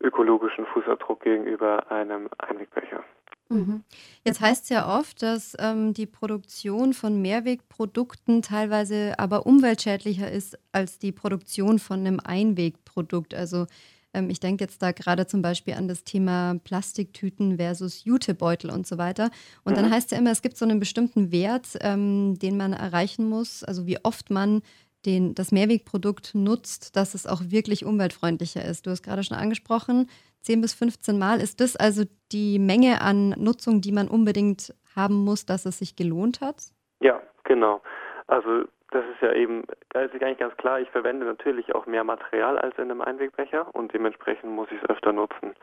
ökologischen 0.00 0.64
Fußabdruck 0.66 1.20
gegenüber 1.20 1.90
einem 1.90 2.30
Einwegbecher. 2.38 3.04
Mhm. 3.48 3.84
Jetzt 4.24 4.40
heißt 4.40 4.64
es 4.64 4.68
ja 4.70 4.98
oft, 4.98 5.22
dass 5.22 5.54
ähm, 5.58 5.92
die 5.92 6.06
Produktion 6.06 6.94
von 6.94 7.20
Mehrwegprodukten 7.20 8.42
teilweise 8.42 9.18
aber 9.18 9.46
umweltschädlicher 9.46 10.30
ist 10.30 10.58
als 10.72 10.98
die 10.98 11.12
Produktion 11.12 11.78
von 11.78 12.00
einem 12.00 12.20
Einwegprodukt. 12.20 13.34
Also 13.34 13.66
ähm, 14.14 14.30
ich 14.30 14.40
denke 14.40 14.64
jetzt 14.64 14.80
da 14.80 14.92
gerade 14.92 15.26
zum 15.26 15.42
Beispiel 15.42 15.74
an 15.74 15.88
das 15.88 16.04
Thema 16.04 16.58
Plastiktüten 16.64 17.56
versus 17.56 18.04
Jutebeutel 18.04 18.70
und 18.70 18.86
so 18.86 18.96
weiter. 18.96 19.30
Und 19.64 19.72
mhm. 19.72 19.76
dann 19.76 19.90
heißt 19.90 20.06
es 20.06 20.10
ja 20.12 20.18
immer, 20.18 20.30
es 20.30 20.42
gibt 20.42 20.56
so 20.56 20.64
einen 20.64 20.80
bestimmten 20.80 21.30
Wert, 21.30 21.76
ähm, 21.80 22.38
den 22.38 22.56
man 22.56 22.72
erreichen 22.72 23.28
muss, 23.28 23.62
also 23.62 23.86
wie 23.86 24.02
oft 24.02 24.30
man 24.30 24.62
den, 25.04 25.34
das 25.34 25.52
Mehrwegprodukt 25.52 26.34
nutzt, 26.34 26.96
dass 26.96 27.14
es 27.14 27.26
auch 27.26 27.42
wirklich 27.48 27.84
umweltfreundlicher 27.84 28.64
ist. 28.64 28.86
Du 28.86 28.90
hast 28.90 29.02
gerade 29.02 29.22
schon 29.22 29.36
angesprochen, 29.36 30.08
10 30.44 30.60
bis 30.60 30.74
15 30.74 31.18
Mal. 31.18 31.40
Ist 31.40 31.60
das 31.60 31.74
also 31.76 32.04
die 32.32 32.58
Menge 32.58 33.00
an 33.00 33.30
Nutzung, 33.38 33.80
die 33.80 33.92
man 33.92 34.08
unbedingt 34.08 34.74
haben 34.94 35.24
muss, 35.24 35.46
dass 35.46 35.66
es 35.66 35.78
sich 35.78 35.96
gelohnt 35.96 36.40
hat? 36.40 36.56
Ja, 37.00 37.20
genau. 37.44 37.82
Also 38.26 38.64
das 38.90 39.04
ist 39.06 39.22
ja 39.22 39.32
eben, 39.32 39.64
da 39.90 40.02
ist 40.02 40.14
eigentlich 40.14 40.38
ganz 40.38 40.56
klar, 40.56 40.80
ich 40.80 40.88
verwende 40.90 41.26
natürlich 41.26 41.74
auch 41.74 41.86
mehr 41.86 42.04
Material 42.04 42.58
als 42.58 42.76
in 42.76 42.84
einem 42.84 43.00
Einwegbecher 43.00 43.74
und 43.74 43.92
dementsprechend 43.92 44.52
muss 44.52 44.68
ich 44.70 44.80
es 44.82 44.88
öfter 44.88 45.12
nutzen. 45.12 45.54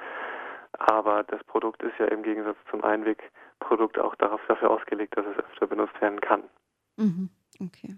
Aber 0.73 1.23
das 1.23 1.43
Produkt 1.45 1.83
ist 1.83 1.93
ja 2.00 2.07
im 2.07 2.23
Gegensatz 2.23 2.57
zum 2.69 2.83
Einwegprodukt 2.83 4.00
auch 4.00 4.15
darauf, 4.15 4.41
dafür 4.47 4.71
ausgelegt, 4.71 5.15
dass 5.15 5.25
es 5.25 5.45
öfter 5.45 5.67
benutzt 5.67 6.00
werden 6.01 6.19
kann. 6.19 6.43
Mhm. 6.97 7.29
Okay. 7.59 7.95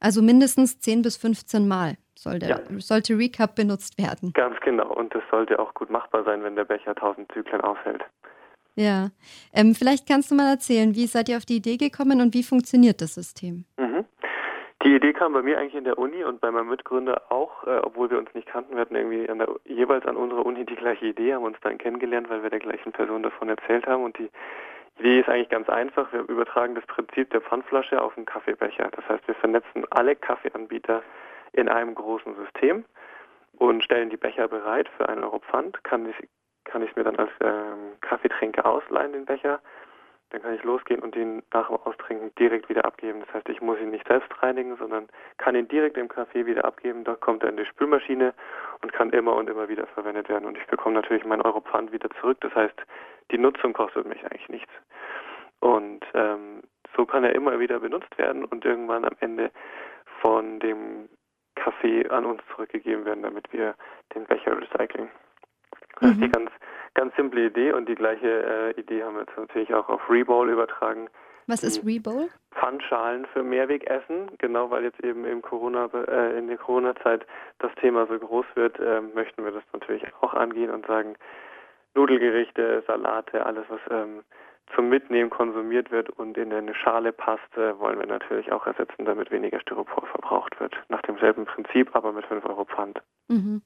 Also 0.00 0.20
mindestens 0.20 0.80
10 0.80 1.02
bis 1.02 1.16
15 1.16 1.68
Mal 1.68 1.96
soll 2.14 2.38
der, 2.38 2.48
ja. 2.48 2.58
sollte 2.78 3.18
Recap 3.18 3.54
benutzt 3.54 3.98
werden. 3.98 4.32
Ganz 4.32 4.58
genau. 4.60 4.92
Und 4.94 5.14
das 5.14 5.22
sollte 5.30 5.58
auch 5.58 5.74
gut 5.74 5.90
machbar 5.90 6.24
sein, 6.24 6.42
wenn 6.42 6.56
der 6.56 6.64
Becher 6.64 6.90
1000 6.90 7.30
Zyklen 7.32 7.60
aushält. 7.60 8.02
Ja. 8.74 9.10
Ähm, 9.52 9.74
vielleicht 9.74 10.08
kannst 10.08 10.30
du 10.30 10.34
mal 10.34 10.50
erzählen, 10.50 10.94
wie 10.94 11.06
seid 11.06 11.28
ihr 11.28 11.36
auf 11.36 11.44
die 11.44 11.56
Idee 11.56 11.76
gekommen 11.76 12.20
und 12.20 12.34
wie 12.34 12.42
funktioniert 12.42 13.00
das 13.00 13.14
System? 13.14 13.64
Mhm. 13.76 14.04
Die 14.84 14.96
Idee 14.96 15.12
kam 15.12 15.32
bei 15.32 15.42
mir 15.42 15.58
eigentlich 15.58 15.76
in 15.76 15.84
der 15.84 15.96
Uni 15.96 16.24
und 16.24 16.40
bei 16.40 16.50
meinem 16.50 16.68
Mitgründer 16.68 17.22
auch, 17.30 17.64
äh, 17.66 17.78
obwohl 17.84 18.10
wir 18.10 18.18
uns 18.18 18.34
nicht 18.34 18.48
kannten. 18.48 18.74
Wir 18.74 18.80
hatten 18.80 18.96
irgendwie 18.96 19.28
an 19.28 19.38
der, 19.38 19.48
jeweils 19.64 20.04
an 20.06 20.16
unserer 20.16 20.44
Uni 20.44 20.64
die 20.64 20.74
gleiche 20.74 21.06
Idee, 21.06 21.34
haben 21.34 21.44
uns 21.44 21.56
dann 21.62 21.78
kennengelernt, 21.78 22.28
weil 22.28 22.42
wir 22.42 22.50
der 22.50 22.58
gleichen 22.58 22.90
Person 22.90 23.22
davon 23.22 23.48
erzählt 23.48 23.86
haben. 23.86 24.02
Und 24.02 24.18
die 24.18 24.28
Idee 24.98 25.20
ist 25.20 25.28
eigentlich 25.28 25.50
ganz 25.50 25.68
einfach. 25.68 26.12
Wir 26.12 26.28
übertragen 26.28 26.74
das 26.74 26.84
Prinzip 26.86 27.30
der 27.30 27.42
Pfandflasche 27.42 28.02
auf 28.02 28.16
einen 28.16 28.26
Kaffeebecher. 28.26 28.90
Das 28.90 29.08
heißt, 29.08 29.28
wir 29.28 29.36
vernetzen 29.36 29.84
alle 29.90 30.16
Kaffeeanbieter 30.16 31.02
in 31.52 31.68
einem 31.68 31.94
großen 31.94 32.34
System 32.36 32.84
und 33.58 33.84
stellen 33.84 34.10
die 34.10 34.16
Becher 34.16 34.48
bereit 34.48 34.88
für 34.96 35.08
einen 35.08 35.24
Euro 35.24 35.38
Pfand. 35.40 35.82
Kann 35.84 36.08
ich, 36.08 36.28
kann 36.64 36.82
ich 36.82 36.94
mir 36.96 37.04
dann 37.04 37.16
als 37.16 37.30
ähm, 37.40 38.00
Kaffeetrinker 38.00 38.66
ausleihen, 38.66 39.12
den 39.12 39.26
Becher. 39.26 39.60
Dann 40.30 40.40
kann 40.40 40.54
ich 40.54 40.62
losgehen 40.62 41.02
und 41.02 41.14
ihn 41.14 41.42
nach 41.52 41.68
dem 41.68 41.76
Austrinken 41.76 42.34
direkt 42.36 42.70
wieder 42.70 42.86
abgeben. 42.86 43.20
Das 43.20 43.34
heißt, 43.34 43.50
ich 43.50 43.60
muss 43.60 43.78
ihn 43.80 43.90
nicht 43.90 44.08
selbst 44.08 44.30
reinigen, 44.42 44.76
sondern 44.78 45.08
kann 45.36 45.54
ihn 45.54 45.68
direkt 45.68 45.98
im 45.98 46.08
Kaffee 46.08 46.46
wieder 46.46 46.64
abgeben. 46.64 47.04
Dort 47.04 47.20
kommt 47.20 47.42
er 47.42 47.50
in 47.50 47.58
die 47.58 47.66
Spülmaschine 47.66 48.32
und 48.80 48.92
kann 48.94 49.10
immer 49.10 49.34
und 49.34 49.50
immer 49.50 49.68
wieder 49.68 49.86
verwendet 49.88 50.30
werden. 50.30 50.46
Und 50.46 50.56
ich 50.56 50.66
bekomme 50.68 50.94
natürlich 50.94 51.26
meinen 51.26 51.42
Euro 51.42 51.60
Pfand 51.60 51.92
wieder 51.92 52.08
zurück. 52.18 52.38
Das 52.40 52.54
heißt, 52.54 52.80
die 53.30 53.36
Nutzung 53.36 53.74
kostet 53.74 54.06
mich 54.06 54.24
eigentlich 54.24 54.48
nichts. 54.48 54.72
Und 55.60 56.04
ähm, 56.14 56.62
so 56.96 57.04
kann 57.04 57.24
er 57.24 57.34
immer 57.34 57.58
wieder 57.60 57.78
benutzt 57.80 58.16
werden 58.16 58.44
und 58.46 58.64
irgendwann 58.64 59.04
am 59.04 59.16
Ende 59.20 59.50
von 60.22 60.60
dem 60.60 61.10
Kaffee 61.54 62.08
an 62.08 62.24
uns 62.24 62.42
zurückgegeben 62.54 63.04
werden, 63.04 63.22
damit 63.22 63.52
wir 63.52 63.74
den 64.14 64.24
Becher 64.24 64.56
recyceln. 64.56 65.10
Das 66.00 66.02
mhm. 66.02 66.08
ist 66.08 66.20
die 66.20 66.26
mhm. 66.26 66.32
ganz, 66.32 66.50
ganz 66.94 67.16
simple 67.16 67.46
Idee 67.46 67.72
und 67.72 67.88
die 67.88 67.94
gleiche 67.94 68.74
äh, 68.76 68.80
Idee 68.80 69.02
haben 69.04 69.14
wir 69.14 69.22
jetzt 69.22 69.36
natürlich 69.36 69.74
auch 69.74 69.88
auf 69.88 70.08
Rebowl 70.10 70.50
übertragen. 70.50 71.08
Was 71.46 71.62
ist 71.62 71.84
Rebowl? 71.84 72.28
Pfandschalen 72.52 73.26
für 73.26 73.42
Mehrwegessen, 73.42 74.30
genau 74.38 74.70
weil 74.70 74.84
jetzt 74.84 75.02
eben 75.02 75.24
im 75.24 75.42
Corona, 75.42 75.90
äh, 75.92 76.38
in 76.38 76.46
der 76.46 76.58
Corona-Zeit 76.58 77.26
das 77.58 77.74
Thema 77.76 78.06
so 78.06 78.18
groß 78.18 78.46
wird, 78.54 78.78
äh, 78.78 79.00
möchten 79.00 79.44
wir 79.44 79.50
das 79.50 79.64
natürlich 79.72 80.04
auch 80.20 80.34
angehen 80.34 80.70
und 80.70 80.86
sagen, 80.86 81.16
Nudelgerichte, 81.94 82.82
Salate, 82.86 83.44
alles 83.44 83.64
was 83.68 83.80
ähm, 83.90 84.22
zum 84.74 84.88
Mitnehmen 84.88 85.30
konsumiert 85.30 85.90
wird 85.90 86.10
und 86.10 86.36
in 86.38 86.52
eine 86.52 86.74
Schale 86.74 87.12
passt, 87.12 87.56
äh, 87.56 87.78
wollen 87.78 87.98
wir 87.98 88.06
natürlich 88.06 88.52
auch 88.52 88.66
ersetzen, 88.66 89.04
damit 89.04 89.30
weniger 89.30 89.60
Styropor 89.60 90.06
verbraucht 90.06 90.58
wird. 90.60 90.74
Nach 90.88 91.02
demselben 91.02 91.44
Prinzip, 91.44 91.94
aber 91.94 92.12
mit 92.12 92.24
5 92.26 92.44
Euro 92.46 92.64
Pfand. 92.64 93.02
Mhm. 93.28 93.62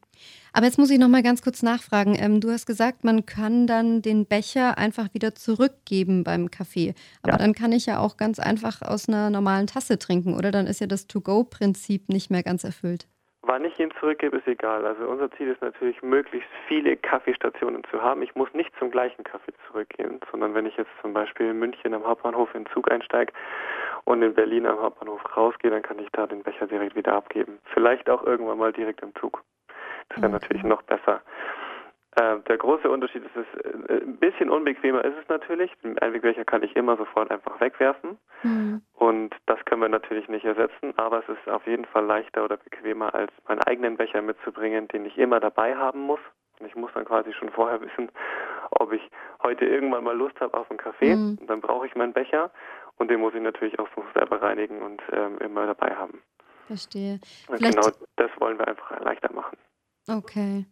Aber 0.53 0.67
jetzt 0.67 0.79
muss 0.79 0.91
ich 0.91 0.99
noch 0.99 1.09
mal 1.09 1.23
ganz 1.23 1.43
kurz 1.43 1.63
nachfragen. 1.63 2.17
Ähm, 2.19 2.41
du 2.41 2.51
hast 2.51 2.67
gesagt, 2.67 3.05
man 3.05 3.27
kann 3.27 3.67
dann 3.67 4.03
den 4.03 4.27
Becher 4.27 4.79
einfach 4.79 5.13
wieder 5.15 5.35
zurückgeben 5.35 6.25
beim 6.25 6.51
Kaffee. 6.51 6.95
Aber 7.23 7.33
ja. 7.33 7.39
dann 7.39 7.53
kann 7.53 7.73
ich 7.73 7.87
ja 7.87 7.99
auch 7.99 8.17
ganz 8.17 8.39
einfach 8.39 8.83
aus 8.83 9.09
einer 9.09 9.31
normalen 9.31 9.67
Tasse 9.67 9.99
trinken, 9.99 10.35
oder? 10.35 10.51
Dann 10.51 10.67
ist 10.67 10.81
ja 10.81 10.87
das 10.87 11.07
To-Go-Prinzip 11.07 12.09
nicht 12.09 12.31
mehr 12.31 12.43
ganz 12.43 12.65
erfüllt. 12.65 13.07
Wann 13.57 13.65
ich 13.65 13.81
ihn 13.81 13.91
zurückgebe, 13.99 14.37
ist 14.37 14.47
egal. 14.47 14.85
Also 14.85 15.09
unser 15.09 15.31
Ziel 15.31 15.49
ist 15.49 15.63
natürlich, 15.63 16.03
möglichst 16.03 16.51
viele 16.69 16.95
Kaffeestationen 16.95 17.85
zu 17.91 18.03
haben. 18.03 18.21
Ich 18.21 18.35
muss 18.35 18.53
nicht 18.53 18.71
zum 18.79 18.91
gleichen 18.91 19.25
Kaffee 19.25 19.55
zurückgehen, 19.67 20.21
sondern 20.31 20.55
wenn 20.55 20.67
ich 20.67 20.77
jetzt 20.77 20.91
zum 21.01 21.15
Beispiel 21.15 21.47
in 21.47 21.59
München 21.59 21.95
am 21.95 22.05
Hauptbahnhof 22.05 22.55
in 22.55 22.65
den 22.65 22.73
Zug 22.75 22.91
einsteige 22.93 23.33
und 24.05 24.21
in 24.21 24.35
Berlin 24.35 24.67
am 24.67 24.79
Hauptbahnhof 24.79 25.23
rausgehe, 25.35 25.71
dann 25.71 25.81
kann 25.81 25.99
ich 25.99 26.09
da 26.13 26.27
den 26.27 26.43
Becher 26.43 26.67
direkt 26.67 26.97
wieder 26.97 27.15
abgeben. 27.15 27.59
Vielleicht 27.73 28.11
auch 28.11 28.25
irgendwann 28.25 28.59
mal 28.59 28.75
direkt 28.75 29.01
im 29.01 29.15
Zug. 29.15 29.43
Das 30.11 30.21
wäre 30.21 30.35
okay. 30.35 30.43
natürlich 30.43 30.63
noch 30.63 30.83
besser. 30.83 31.23
Äh, 32.17 32.41
der 32.49 32.59
große 32.59 32.91
Unterschied 32.91 33.23
ist, 33.25 33.37
es 33.37 33.91
äh, 33.91 34.03
ein 34.03 34.17
bisschen 34.17 34.51
unbequemer 34.51 35.03
ist 35.03 35.17
es 35.23 35.29
natürlich. 35.31 35.71
Den 35.83 35.99
Einwegbecher 35.99 36.45
kann 36.45 36.63
ich 36.63 36.77
immer 36.77 36.99
sofort 36.99 37.31
einfach 37.31 37.59
wegwerfen. 37.59 38.19
Mhm. 38.43 38.83
Und 38.95 39.35
natürlich 40.17 40.29
nicht 40.29 40.45
ersetzen, 40.45 40.95
aber 40.97 41.19
es 41.19 41.29
ist 41.29 41.49
auf 41.49 41.67
jeden 41.67 41.85
Fall 41.85 42.05
leichter 42.07 42.45
oder 42.45 42.57
bequemer, 42.57 43.15
als 43.15 43.31
meinen 43.47 43.61
eigenen 43.61 43.97
Becher 43.97 44.23
mitzubringen, 44.23 44.89
den 44.89 45.05
ich 45.05 45.19
immer 45.19 45.41
dabei 45.41 45.77
haben 45.77 46.01
muss. 46.01 46.21
Und 46.59 46.67
ich 46.67 46.75
muss 46.75 46.91
dann 46.95 47.05
quasi 47.05 47.33
schon 47.35 47.51
vorher 47.51 47.81
wissen, 47.83 48.11
ob 48.71 48.93
ich 48.93 49.03
heute 49.43 49.67
irgendwann 49.67 50.05
mal 50.05 50.17
Lust 50.17 50.41
habe 50.41 50.57
auf 50.57 50.71
einen 50.71 50.79
Kaffee. 50.79 51.15
Mhm. 51.15 51.39
Und 51.41 51.47
dann 51.49 51.61
brauche 51.61 51.87
ich 51.87 51.95
meinen 51.95 52.15
Becher 52.15 52.51
und 52.97 53.11
den 53.11 53.21
muss 53.21 53.35
ich 53.35 53.43
natürlich 53.43 53.79
auch 53.79 53.89
selber 54.15 54.41
reinigen 54.41 54.81
und 54.81 55.03
ähm, 55.13 55.39
immer 55.39 55.67
dabei 55.67 55.95
haben. 55.95 56.23
Verstehe. 56.67 57.21
Und 57.49 57.59
genau 57.59 57.89
das 58.17 58.31
wollen 58.39 58.59
wir 58.59 58.67
einfach 58.67 58.99
leichter 59.01 59.33
machen. 59.33 59.59
Okay. 60.09 60.65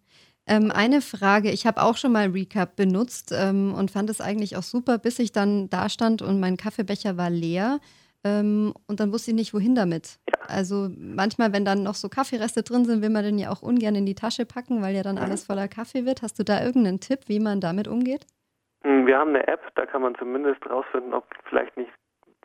Ähm, 0.46 0.70
eine 0.74 1.00
Frage, 1.00 1.50
ich 1.50 1.66
habe 1.66 1.82
auch 1.82 1.96
schon 1.96 2.12
mal 2.12 2.30
Recap 2.30 2.76
benutzt 2.76 3.32
ähm, 3.32 3.74
und 3.74 3.90
fand 3.90 4.10
es 4.10 4.20
eigentlich 4.20 4.56
auch 4.56 4.62
super, 4.62 4.98
bis 4.98 5.18
ich 5.18 5.32
dann 5.32 5.70
da 5.70 5.88
stand 5.88 6.22
und 6.22 6.40
mein 6.40 6.56
Kaffeebecher 6.56 7.16
war 7.16 7.30
leer. 7.30 7.78
Ähm, 8.25 8.75
und 8.88 9.00
dann 9.00 9.12
wusste 9.12 9.31
ich 9.31 9.37
nicht, 9.37 9.54
wohin 9.54 9.75
damit. 9.75 10.19
Also 10.49 10.88
manchmal, 10.97 11.52
wenn 11.52 11.64
dann 11.64 11.83
noch 11.83 11.95
so 11.95 12.09
Kaffeereste 12.09 12.62
drin 12.62 12.85
sind, 12.85 13.02
will 13.02 13.11
man 13.11 13.25
den 13.25 13.38
ja 13.38 13.50
auch 13.50 13.62
ungern 13.62 13.95
in 13.95 14.07
die 14.07 14.14
Tasche 14.14 14.47
packen, 14.47 14.83
weil 14.83 14.95
ja 14.95 15.02
dann 15.02 15.19
alles 15.19 15.45
voller 15.47 15.69
Kaffee 15.69 16.04
wird. 16.04 16.23
Hast 16.23 16.38
du 16.38 16.45
da 16.45 16.62
irgendeinen 16.62 17.00
Tipp, 17.00 17.21
wie 17.26 17.40
man 17.40 17.61
damit 17.61 17.88
umgeht? 17.88 18.26
Hm, 18.83 19.07
wir 19.07 19.19
haben 19.19 19.31
eine 19.31 19.47
App, 19.47 19.75
da 19.75 19.87
kann 19.87 20.02
man 20.02 20.14
zumindest 20.16 20.64
rausfinden, 20.69 21.14
ob 21.14 21.26
vielleicht 21.49 21.76
nicht 21.76 21.90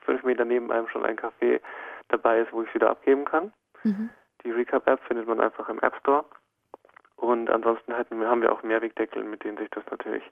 fünf 0.01 0.23
Meter 0.23 0.45
neben 0.45 0.71
einem 0.71 0.87
schon 0.87 1.05
ein 1.05 1.15
Kaffee 1.15 1.61
dabei 2.09 2.39
ist, 2.41 2.51
wo 2.51 2.63
ich 2.63 2.69
es 2.69 2.75
wieder 2.75 2.89
abgeben 2.89 3.25
kann. 3.25 3.53
Mhm. 3.83 4.09
Die 4.43 4.51
Recap-App 4.51 5.01
findet 5.07 5.27
man 5.27 5.39
einfach 5.39 5.67
im 5.69 5.79
App 5.79 5.95
Store. 5.99 6.25
Und 7.17 7.49
ansonsten 7.49 7.93
hatten, 7.93 8.23
haben 8.23 8.41
wir 8.41 8.51
auch 8.51 8.63
Mehrwegdeckel, 8.63 9.23
mit 9.23 9.43
denen 9.43 9.57
sich 9.57 9.69
das 9.71 9.83
natürlich 9.91 10.23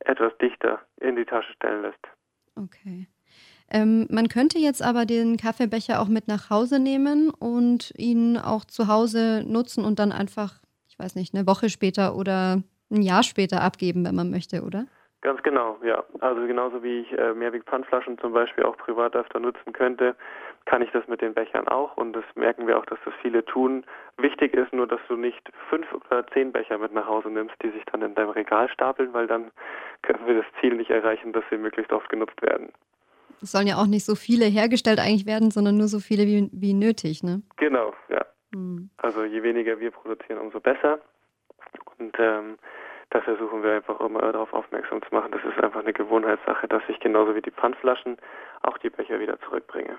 etwas 0.00 0.36
dichter 0.38 0.80
in 1.00 1.14
die 1.16 1.24
Tasche 1.24 1.52
stellen 1.52 1.82
lässt. 1.82 2.08
Okay. 2.56 3.06
Ähm, 3.70 4.06
man 4.10 4.28
könnte 4.28 4.58
jetzt 4.58 4.82
aber 4.82 5.06
den 5.06 5.36
Kaffeebecher 5.36 6.00
auch 6.00 6.08
mit 6.08 6.28
nach 6.28 6.50
Hause 6.50 6.78
nehmen 6.78 7.30
und 7.30 7.92
ihn 7.96 8.36
auch 8.36 8.64
zu 8.64 8.88
Hause 8.88 9.44
nutzen 9.46 9.84
und 9.84 9.98
dann 9.98 10.12
einfach, 10.12 10.60
ich 10.88 10.98
weiß 10.98 11.14
nicht, 11.16 11.34
eine 11.34 11.46
Woche 11.46 11.70
später 11.70 12.16
oder 12.16 12.62
ein 12.90 13.02
Jahr 13.02 13.22
später 13.22 13.62
abgeben, 13.62 14.04
wenn 14.04 14.14
man 14.14 14.30
möchte, 14.30 14.62
oder? 14.62 14.86
Ganz 15.24 15.42
genau, 15.42 15.78
ja. 15.82 16.04
Also 16.20 16.46
genauso 16.46 16.82
wie 16.82 17.00
ich 17.00 17.12
äh, 17.18 17.32
Mehrweg-Pfandflaschen 17.32 18.18
zum 18.18 18.34
Beispiel 18.34 18.64
auch 18.64 18.76
privat 18.76 19.16
öfter 19.16 19.40
nutzen 19.40 19.72
könnte, 19.72 20.14
kann 20.66 20.82
ich 20.82 20.90
das 20.90 21.08
mit 21.08 21.22
den 21.22 21.32
Bechern 21.32 21.66
auch 21.66 21.96
und 21.96 22.12
das 22.12 22.24
merken 22.34 22.66
wir 22.66 22.78
auch, 22.78 22.84
dass 22.84 22.98
das 23.06 23.14
viele 23.22 23.42
tun. 23.42 23.86
Wichtig 24.18 24.52
ist 24.52 24.74
nur, 24.74 24.86
dass 24.86 25.00
du 25.08 25.16
nicht 25.16 25.50
fünf 25.70 25.86
oder 25.94 26.26
zehn 26.26 26.52
Becher 26.52 26.76
mit 26.76 26.92
nach 26.92 27.06
Hause 27.06 27.30
nimmst, 27.30 27.54
die 27.62 27.70
sich 27.70 27.84
dann 27.86 28.02
in 28.02 28.14
deinem 28.14 28.30
Regal 28.30 28.68
stapeln, 28.68 29.14
weil 29.14 29.26
dann 29.26 29.50
können 30.02 30.26
wir 30.26 30.34
das 30.34 30.46
Ziel 30.60 30.74
nicht 30.74 30.90
erreichen, 30.90 31.32
dass 31.32 31.44
sie 31.48 31.56
möglichst 31.56 31.92
oft 31.92 32.10
genutzt 32.10 32.40
werden. 32.42 32.70
Es 33.44 33.52
sollen 33.52 33.66
ja 33.66 33.76
auch 33.76 33.86
nicht 33.86 34.04
so 34.06 34.14
viele 34.14 34.46
hergestellt 34.46 34.98
eigentlich 34.98 35.26
werden, 35.26 35.50
sondern 35.50 35.76
nur 35.76 35.88
so 35.88 36.00
viele 36.00 36.24
wie, 36.24 36.48
wie 36.52 36.72
nötig, 36.72 37.22
ne? 37.22 37.42
Genau, 37.56 37.92
ja. 38.08 38.24
Hm. 38.54 38.88
Also 38.96 39.24
je 39.24 39.42
weniger 39.42 39.78
wir 39.78 39.90
produzieren, 39.90 40.38
umso 40.38 40.60
besser. 40.60 40.98
Und 41.98 42.16
ähm, 42.18 42.56
da 43.10 43.20
versuchen 43.20 43.62
wir 43.62 43.74
einfach 43.74 44.00
immer 44.00 44.20
darauf 44.32 44.52
aufmerksam 44.54 45.02
zu 45.02 45.14
machen. 45.14 45.32
Das 45.32 45.44
ist 45.44 45.62
einfach 45.62 45.80
eine 45.80 45.92
Gewohnheitssache, 45.92 46.66
dass 46.68 46.82
ich 46.88 46.98
genauso 47.00 47.34
wie 47.34 47.42
die 47.42 47.50
Pfandflaschen 47.50 48.16
auch 48.62 48.78
die 48.78 48.90
Becher 48.90 49.20
wieder 49.20 49.38
zurückbringe. 49.40 49.98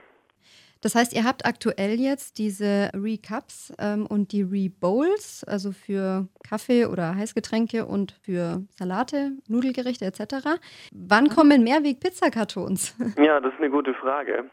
Das 0.85 0.93
heißt, 0.93 1.15
ihr 1.15 1.23
habt 1.23 1.47
aktuell 1.47 1.99
jetzt 1.99 2.37
diese 2.37 2.91
Recups 2.93 3.73
ähm, 3.79 4.05
und 4.05 4.31
die 4.31 4.43
Rebowls, 4.43 5.43
also 5.43 5.71
für 5.71 6.27
Kaffee 6.47 6.85
oder 6.85 7.15
Heißgetränke 7.15 7.87
und 7.87 8.11
für 8.23 8.61
Salate, 8.69 9.31
Nudelgerichte 9.49 10.05
etc. 10.05 10.61
Wann 10.93 11.29
kommen 11.29 11.63
Mehrweg-Pizzakartons? 11.63 12.95
Ja, 13.17 13.39
das 13.39 13.51
ist 13.53 13.59
eine 13.59 13.71
gute 13.71 13.95
Frage. 13.95 14.45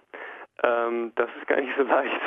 Ähm, 0.63 1.13
das 1.17 1.29
ist 1.39 1.47
gar 1.49 1.61
nicht 1.61 1.75
so 1.77 1.83
leicht. 1.83 2.23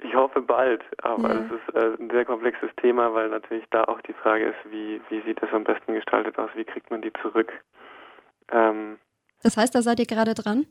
Ich 0.00 0.12
hoffe 0.16 0.42
bald, 0.42 0.82
aber 1.04 1.30
es 1.30 1.50
ja. 1.50 1.56
ist 1.56 1.74
äh, 1.76 2.02
ein 2.02 2.10
sehr 2.10 2.24
komplexes 2.24 2.70
Thema, 2.82 3.14
weil 3.14 3.28
natürlich 3.28 3.64
da 3.70 3.84
auch 3.84 4.00
die 4.00 4.14
Frage 4.14 4.46
ist, 4.46 4.72
wie, 4.72 5.00
wie 5.08 5.20
sieht 5.20 5.40
das 5.40 5.52
am 5.52 5.62
besten 5.62 5.94
gestaltet 5.94 6.36
aus, 6.36 6.50
wie 6.56 6.64
kriegt 6.64 6.90
man 6.90 7.00
die 7.00 7.12
zurück. 7.22 7.52
Ähm, 8.50 8.98
das 9.44 9.56
heißt, 9.56 9.72
da 9.72 9.82
seid 9.82 10.00
ihr 10.00 10.06
gerade 10.06 10.34
dran? 10.34 10.66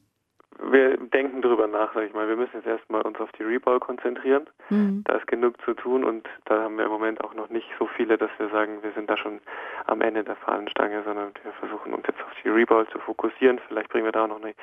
Wir 0.62 0.98
denken 0.98 1.41
drüber 1.41 1.67
nach, 1.67 1.93
sag 1.93 2.07
ich 2.07 2.13
mal. 2.13 2.27
Wir 2.27 2.36
müssen 2.36 2.55
jetzt 2.55 2.67
erstmal 2.67 3.01
uns 3.01 3.19
auf 3.19 3.31
die 3.33 3.43
Reball 3.43 3.79
konzentrieren. 3.79 4.48
Mhm. 4.69 5.03
Da 5.05 5.17
ist 5.17 5.27
genug 5.27 5.60
zu 5.63 5.74
tun 5.74 6.03
und 6.03 6.27
da 6.45 6.63
haben 6.63 6.77
wir 6.77 6.86
im 6.86 6.91
Moment 6.91 7.24
auch 7.24 7.33
noch 7.33 7.50
nicht 7.50 7.67
so 7.79 7.88
viele, 7.88 8.17
dass 8.17 8.29
wir 8.38 8.50
sagen, 8.50 8.81
wir 8.83 8.91
sind 8.93 9.10
da 9.10 9.17
schon 9.17 9.39
am 9.86 10.01
Ende 10.01 10.24
der 10.24 10.36
Fahnenstange, 10.36 11.03
sondern 11.03 11.31
wir 11.43 11.51
versuchen 11.53 11.93
uns 11.93 12.05
jetzt 12.07 12.22
auf 12.22 12.31
die 12.43 12.50
Reball 12.50 12.88
zu 12.89 13.00
fokussieren. 13.00 13.60
Vielleicht 13.67 13.89
bringen 13.89 14.05
wir 14.05 14.12
da 14.12 14.24
auch 14.24 14.29
noch 14.29 14.41
eine, 14.41 14.53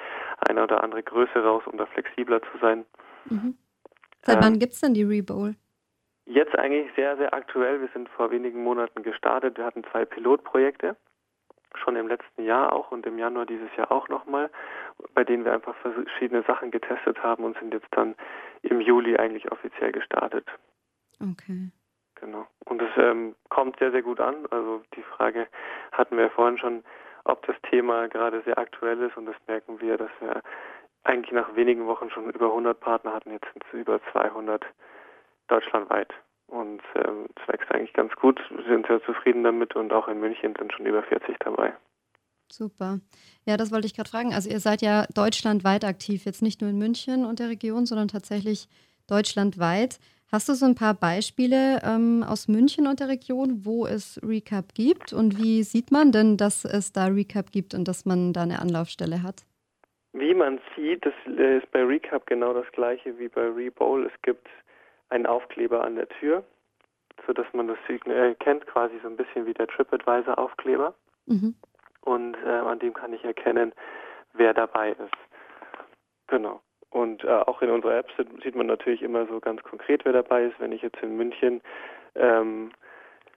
eine 0.49 0.63
oder 0.63 0.83
andere 0.83 1.03
Größe 1.03 1.43
raus, 1.43 1.63
um 1.67 1.79
da 1.79 1.87
flexibler 1.87 2.41
zu 2.43 2.59
sein. 2.61 2.85
Mhm. 3.27 3.57
Seit 4.23 4.37
ähm, 4.37 4.43
wann 4.43 4.59
gibt 4.59 4.73
es 4.73 4.81
denn 4.81 4.95
die 4.95 5.05
Reball? 5.05 5.55
Jetzt 6.27 6.57
eigentlich 6.59 6.91
sehr, 6.95 7.17
sehr 7.17 7.35
aktuell. 7.35 7.81
Wir 7.81 7.89
sind 7.93 8.09
vor 8.11 8.31
wenigen 8.31 8.63
Monaten 8.63 9.03
gestartet. 9.03 9.59
Wir 9.59 9.65
hatten 9.65 9.83
zwei 9.91 10.05
Pilotprojekte 10.05 10.97
schon 11.77 11.97
im 11.97 12.09
letzten 12.09 12.43
Jahr 12.45 12.73
auch 12.73 12.91
und 12.91 13.07
im 13.07 13.19
Januar 13.19 13.47
dieses 13.47 13.75
Jahr 13.77 13.91
auch 13.93 14.09
nochmal, 14.09 14.51
bei 15.15 15.25
denen 15.25 15.45
wir 15.45 15.53
einfach 15.53 15.75
verschiedene 15.77 16.43
Sachen 16.43 16.71
getestet 16.71 17.23
haben 17.23 17.45
und 17.45 17.59
sind 17.59 17.73
jetzt 17.73 17.89
dann 17.93 18.15
im 18.63 18.81
Juli 18.81 19.17
eigentlich 19.17 19.51
offiziell 19.51 19.93
gestartet. 19.93 20.47
Okay. 21.21 21.71
Genau. 22.17 22.47
Und 22.67 22.83
es 22.83 22.91
ähm, 22.97 23.35
kommt 23.49 23.79
sehr, 23.79 23.93
sehr 23.93 24.03
gut 24.03 24.21
an. 24.21 24.47
Also 24.51 24.83
die 24.95 25.03
Frage 25.03 25.49
hatten 25.93 26.17
wir 26.17 26.31
vorhin 26.31 26.59
schon, 26.59 26.85
ob 27.25 27.47
das 27.47 27.57
Thema 27.71 28.09
gerade 28.09 28.43
sehr 28.43 28.59
aktuell 28.59 29.01
ist 29.03 29.17
und 29.17 29.27
das 29.27 29.37
merken 29.47 29.81
wir, 29.81 29.97
dass 29.97 30.11
wir 30.21 30.43
eigentlich 31.05 31.33
nach 31.33 31.55
wenigen 31.57 31.87
Wochen 31.87 32.11
schon 32.11 32.31
über 32.31 32.47
100 32.47 32.79
Partner 32.79 33.15
hatten, 33.15 33.31
jetzt 33.31 33.47
sind 33.53 33.65
es 33.65 33.79
über 33.79 34.01
200 34.13 34.65
deutschlandweit. 35.49 36.13
Und 36.51 36.83
ähm, 36.97 37.27
es 37.37 37.49
wächst 37.49 37.71
eigentlich 37.71 37.93
ganz 37.93 38.13
gut. 38.17 38.41
Wir 38.51 38.65
sind 38.65 38.87
sehr 38.87 39.03
zufrieden 39.05 39.45
damit 39.45 39.77
und 39.77 39.93
auch 39.93 40.09
in 40.09 40.21
München 40.21 40.55
sind 40.59 40.73
schon 40.73 40.85
über 40.85 41.03
40 41.05 41.37
dabei. 41.39 41.73
Super. 42.51 42.99
Ja, 43.47 43.57
das 43.57 43.71
wollte 43.73 43.87
ich 43.87 43.95
gerade 43.95 44.11
fragen. 44.11 44.35
Also 44.35 44.51
ihr 44.51 44.59
seid 44.59 44.83
ja 44.83 45.07
deutschlandweit 45.15 45.85
aktiv, 45.85 46.25
jetzt 46.25 46.43
nicht 46.43 46.61
nur 46.61 46.71
in 46.71 46.79
München 46.79 47.25
und 47.25 47.39
der 47.39 47.49
Region, 47.49 47.87
sondern 47.87 48.09
tatsächlich 48.09 48.69
deutschlandweit. 49.07 50.01
Hast 50.33 50.49
du 50.49 50.55
so 50.55 50.67
ein 50.67 50.75
paar 50.75 50.95
Beispiele 50.95 51.81
ähm, 51.85 52.25
aus 52.27 52.47
München 52.47 52.87
und 52.87 53.01
der 53.01 53.09
Region, 53.09 53.65
wo 53.65 53.87
es 53.87 54.21
Recap 54.23 54.75
gibt? 54.75 55.13
Und 55.13 55.39
wie 55.39 55.63
sieht 55.63 55.91
man 55.91 56.13
denn, 56.13 56.37
dass 56.37 56.65
es 56.65 56.93
da 56.93 57.07
Recap 57.07 57.51
gibt 57.51 57.75
und 57.75 57.87
dass 57.89 58.05
man 58.07 58.33
da 58.33 58.43
eine 58.43 58.61
Anlaufstelle 58.61 59.23
hat? 59.23 59.45
Wie 60.13 60.35
man 60.35 60.61
sieht, 60.77 61.05
das 61.05 61.15
ist 61.27 61.71
bei 61.71 61.85
Recap 61.85 62.27
genau 62.27 62.53
das 62.53 62.71
gleiche 62.73 63.17
wie 63.19 63.29
bei 63.29 63.49
Rebowl. 63.49 64.07
Es 64.07 64.23
gibt 64.23 64.49
einen 65.11 65.27
Aufkleber 65.27 65.85
an 65.85 65.97
der 65.97 66.09
Tür, 66.09 66.45
sodass 67.27 67.47
man 67.53 67.69
das 67.69 67.79
erkennt, 68.07 68.67
quasi 68.67 68.99
so 69.03 69.09
ein 69.09 69.17
bisschen 69.17 69.47
wie 69.47 69.55
der 69.55 69.67
TripAdvisor-Aufkleber. 69.67 70.95
Mhm. 71.27 71.55
Und 72.03 72.37
äh, 72.45 72.49
an 72.49 72.79
dem 72.79 72.95
kann 72.95 73.13
ich 73.13 73.25
erkennen, 73.25 73.73
wer 74.33 74.55
dabei 74.55 74.91
ist. 74.93 75.17
Genau. 76.29 76.61
Und 76.91 77.23
äh, 77.25 77.29
auch 77.29 77.63
in 77.63 77.71
unserer 77.71 77.99
App 77.99 78.09
sieht 78.43 78.57
man 78.57 78.67
natürlich 78.67 79.03
immer 79.03 79.27
so 79.27 79.39
ganz 79.39 79.63
konkret, 79.63 80.05
wer 80.05 80.13
dabei 80.13 80.45
ist. 80.45 80.59
Wenn 80.59 80.73
ich 80.73 80.83
jetzt 80.83 81.01
in 81.03 81.17
München 81.17 81.61
ähm, 82.15 82.73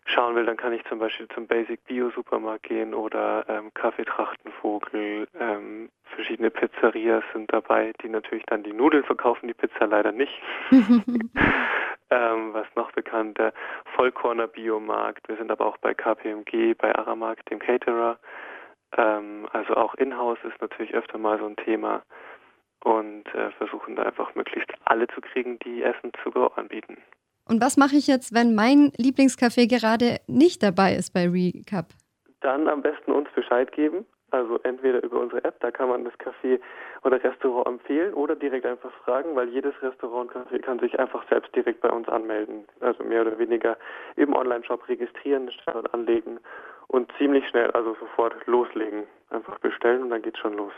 schauen 0.05 0.35
will, 0.35 0.45
dann 0.45 0.57
kann 0.57 0.73
ich 0.73 0.83
zum 0.85 0.99
Beispiel 0.99 1.27
zum 1.29 1.47
Basic 1.47 1.83
Bio 1.85 2.09
Supermarkt 2.11 2.63
gehen 2.63 2.93
oder 2.93 3.45
ähm, 3.47 3.73
Kaffee 3.73 4.05
Trachtenvogel. 4.05 5.27
Ähm, 5.39 5.89
verschiedene 6.15 6.49
Pizzerias 6.49 7.23
sind 7.33 7.51
dabei, 7.51 7.93
die 8.01 8.09
natürlich 8.09 8.45
dann 8.47 8.63
die 8.63 8.73
Nudeln 8.73 9.03
verkaufen, 9.03 9.47
die 9.47 9.53
Pizza 9.53 9.85
leider 9.85 10.11
nicht. 10.11 10.33
ähm, 10.71 12.53
was 12.53 12.67
noch 12.75 12.91
bekannter? 12.91 13.53
Vollkorner 13.95 14.47
Biomarkt. 14.47 15.27
Wir 15.27 15.37
sind 15.37 15.51
aber 15.51 15.65
auch 15.65 15.77
bei 15.77 15.93
KPMG, 15.93 16.75
bei 16.77 16.93
Aramark, 16.95 17.45
dem 17.45 17.59
Caterer. 17.59 18.19
Ähm, 18.97 19.47
also 19.51 19.75
auch 19.75 19.95
Inhouse 19.95 20.43
ist 20.43 20.61
natürlich 20.61 20.93
öfter 20.93 21.17
mal 21.17 21.39
so 21.39 21.45
ein 21.45 21.55
Thema 21.55 22.03
und 22.83 23.25
äh, 23.33 23.51
versuchen 23.51 23.95
da 23.95 24.03
einfach 24.03 24.35
möglichst 24.35 24.71
alle 24.85 25.07
zu 25.07 25.21
kriegen, 25.21 25.57
die 25.59 25.83
Essen 25.83 26.11
zu 26.21 26.31
go 26.31 26.47
anbieten. 26.47 26.97
Und 27.47 27.61
was 27.61 27.77
mache 27.77 27.95
ich 27.95 28.07
jetzt, 28.07 28.33
wenn 28.33 28.55
mein 28.55 28.91
Lieblingscafé 28.97 29.67
gerade 29.67 30.17
nicht 30.27 30.63
dabei 30.63 30.95
ist 30.95 31.13
bei 31.13 31.27
Recap? 31.27 31.87
Dann 32.41 32.67
am 32.67 32.81
besten 32.81 33.11
uns 33.11 33.27
Bescheid 33.35 33.71
geben. 33.71 34.05
Also 34.31 34.59
entweder 34.63 35.03
über 35.03 35.19
unsere 35.19 35.43
App, 35.43 35.59
da 35.59 35.69
kann 35.69 35.89
man 35.89 36.05
das 36.05 36.13
Café 36.15 36.59
oder 37.03 37.23
Restaurant 37.23 37.67
empfehlen 37.67 38.15
oder 38.15 38.35
direkt 38.35 38.65
einfach 38.65 38.91
fragen, 39.05 39.35
weil 39.35 39.47
jedes 39.49 39.73
Restaurant 39.83 40.31
kann, 40.31 40.45
kann 40.63 40.79
sich 40.79 40.99
einfach 40.99 41.23
selbst 41.29 41.55
direkt 41.55 41.81
bei 41.81 41.89
uns 41.91 42.07
anmelden. 42.07 42.65
Also 42.79 43.03
mehr 43.03 43.21
oder 43.21 43.37
weniger 43.37 43.77
im 44.15 44.33
Online-Shop 44.33 44.89
registrieren, 44.89 45.51
Standort 45.51 45.93
anlegen 45.93 46.39
und 46.87 47.11
ziemlich 47.19 47.47
schnell, 47.49 47.69
also 47.71 47.95
sofort 47.99 48.33
loslegen. 48.47 49.03
Einfach 49.29 49.59
bestellen 49.59 50.01
und 50.01 50.09
dann 50.09 50.23
geht's 50.23 50.39
schon 50.39 50.57
los. 50.57 50.73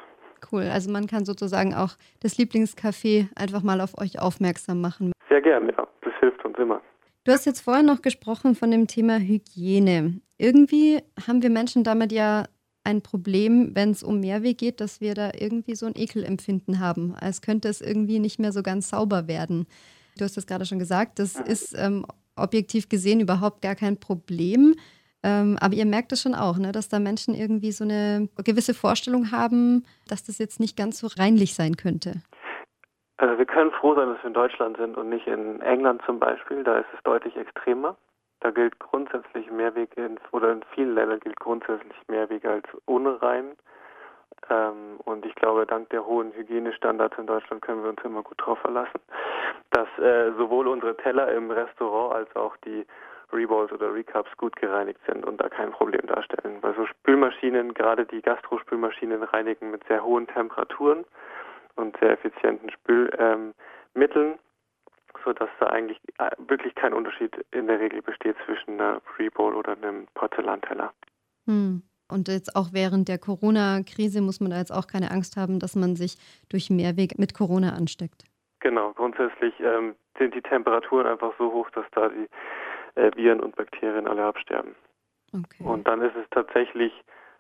Cool. 0.52 0.64
Also 0.64 0.92
man 0.92 1.08
kann 1.08 1.24
sozusagen 1.24 1.74
auch 1.74 1.96
das 2.22 2.38
Lieblingscafé 2.38 3.30
einfach 3.38 3.64
mal 3.64 3.80
auf 3.80 3.98
euch 3.98 4.22
aufmerksam 4.22 4.82
machen. 4.82 5.14
Sehr 5.30 5.42
gerne, 5.42 5.72
ja 5.78 5.88
hilft 6.26 6.44
uns 6.46 6.58
immer. 6.58 6.82
Du 7.24 7.32
hast 7.32 7.46
jetzt 7.46 7.62
vorher 7.62 7.84
noch 7.84 8.02
gesprochen 8.02 8.56
von 8.56 8.72
dem 8.72 8.88
Thema 8.88 9.18
Hygiene. 9.18 10.20
Irgendwie 10.38 11.00
haben 11.26 11.42
wir 11.42 11.50
Menschen 11.50 11.84
damit 11.84 12.12
ja 12.12 12.46
ein 12.84 13.02
Problem, 13.02 13.72
wenn 13.74 13.92
es 13.92 14.04
um 14.04 14.20
Mehrweg 14.20 14.60
geht, 14.60 14.80
dass 14.80 15.02
wir 15.02 15.16
da 15.16 15.32
irgendwie 15.36 15.76
so 15.76 15.88
ein 15.88 15.96
Ekelempfinden 15.96 16.80
haben, 16.80 17.16
als 17.16 17.42
könnte 17.42 17.68
es 17.68 17.82
irgendwie 17.82 18.20
nicht 18.20 18.40
mehr 18.40 18.52
so 18.52 18.62
ganz 18.62 18.90
sauber 18.90 19.28
werden. 19.28 19.66
Du 20.18 20.24
hast 20.24 20.38
das 20.38 20.46
gerade 20.46 20.66
schon 20.66 20.80
gesagt, 20.80 21.18
das 21.18 21.36
ist 21.36 21.74
ähm, 21.78 22.06
objektiv 22.36 22.90
gesehen 22.90 23.20
überhaupt 23.20 23.62
gar 23.62 23.76
kein 23.76 23.98
Problem. 23.98 24.76
Ähm, 25.24 25.58
aber 25.60 25.74
ihr 25.74 25.88
merkt 25.88 26.12
es 26.12 26.22
schon 26.22 26.36
auch, 26.36 26.60
ne, 26.60 26.72
dass 26.72 26.88
da 26.88 27.00
Menschen 27.00 27.34
irgendwie 27.34 27.72
so 27.72 27.84
eine 27.84 28.30
gewisse 28.44 28.76
Vorstellung 28.76 29.32
haben, 29.32 29.84
dass 30.08 30.24
das 30.24 30.38
jetzt 30.38 30.60
nicht 30.60 30.78
ganz 30.78 31.00
so 31.00 31.08
reinlich 31.08 31.56
sein 31.56 31.78
könnte. 31.78 32.22
Also 33.18 33.38
wir 33.38 33.46
können 33.46 33.72
froh 33.72 33.96
sein, 33.96 34.10
dass 34.10 34.22
wir 34.24 34.28
in 34.28 34.34
Deutschland 34.34 34.78
sind 34.78 34.98
und 34.98 35.10
nicht 35.10 35.28
in 35.28 35.62
England 35.62 36.02
zum 36.06 36.20
Beispiel. 36.20 36.64
Da 36.64 36.80
ist 36.80 36.88
es 36.94 37.02
deutlich 37.04 37.36
extremer. 37.38 37.96
Da 38.42 38.52
gilt 38.52 38.78
grundsätzlich 38.80 39.50
Mehrweg 39.50 39.96
in, 39.96 40.20
oder 40.32 40.52
in 40.52 40.64
vielen 40.74 40.96
Ländern 40.96 41.20
gilt 41.22 41.40
grundsätzlich 41.40 41.96
Mehrweg 42.08 42.46
als 42.46 42.66
unrein. 42.86 43.56
Ähm, 44.50 45.00
und 45.06 45.26
ich 45.26 45.34
glaube, 45.36 45.66
dank 45.66 45.90
der 45.90 46.06
hohen 46.06 46.34
Hygienestandards 46.34 47.18
in 47.18 47.26
Deutschland 47.26 47.62
können 47.62 47.84
wir 47.84 47.90
uns 47.90 48.04
immer 48.04 48.22
gut 48.22 48.40
darauf 48.40 48.60
verlassen, 48.60 49.00
dass 49.72 49.88
äh, 49.98 50.32
sowohl 50.38 50.68
unsere 50.68 50.96
Teller 50.98 51.32
im 51.32 51.50
Restaurant 51.50 52.14
als 52.14 52.36
auch 52.36 52.56
die 52.58 52.86
Reballs 53.32 53.72
oder 53.72 53.94
Recups 53.94 54.30
gut 54.38 54.56
gereinigt 54.58 55.00
sind 55.08 55.26
und 55.26 55.42
da 55.42 55.50
kein 55.50 55.72
Problem 55.72 56.06
darstellen. 56.06 56.58
Weil 56.62 56.76
so 56.76 56.86
Spülmaschinen, 56.86 57.74
gerade 57.74 58.06
die 58.06 58.22
Gastrospülmaschinen 58.22 59.24
reinigen 59.24 59.72
mit 59.72 59.84
sehr 59.88 60.04
hohen 60.04 60.28
Temperaturen 60.28 61.06
und 61.76 61.98
sehr 62.00 62.12
effizienten 62.12 62.70
Spülmitteln, 62.72 63.54
ähm, 64.32 64.40
sodass 65.24 65.50
da 65.60 65.68
eigentlich 65.68 66.00
äh, 66.18 66.32
wirklich 66.48 66.76
kein 66.76 66.94
Unterschied 66.94 67.34
in 67.52 67.68
der 67.68 67.80
Regel 67.80 68.02
besteht 68.02 68.36
zwischen 68.46 68.80
einer 68.80 69.02
Free 69.02 69.30
Bowl 69.30 69.56
oder 69.56 69.74
einem 69.74 70.08
Porzellanteller. 70.14 70.94
Hm. 71.46 71.84
Und 72.08 72.28
jetzt 72.28 72.56
auch 72.56 72.68
während 72.72 73.08
der 73.08 73.18
Corona-Krise 73.18 74.22
muss 74.22 74.40
man 74.40 74.52
da 74.52 74.58
jetzt 74.58 74.72
auch 74.72 74.86
keine 74.86 75.10
Angst 75.10 75.38
haben, 75.38 75.60
dass 75.60 75.76
man 75.76 75.96
sich 75.96 76.18
durch 76.50 76.70
Mehrweg 76.70 77.18
mit 77.18 77.34
Corona 77.34 77.74
ansteckt. 77.74 78.24
Genau, 78.60 78.94
grundsätzlich 78.94 79.54
ähm, 79.60 79.96
sind 80.18 80.36
die 80.36 80.42
Temperaturen 80.42 81.08
einfach 81.08 81.34
so 81.40 81.52
hoch, 81.52 81.70
dass 81.72 81.86
da 81.92 82.10
die 82.10 82.28
äh, 82.96 83.12
Viren 83.16 83.40
und 83.40 83.56
Bakterien 83.56 84.08
alle 84.08 84.24
absterben. 84.24 84.76
Okay. 85.34 85.64
Und 85.64 85.88
dann 85.88 86.02
ist 86.02 86.16
es 86.16 86.30
tatsächlich 86.30 86.94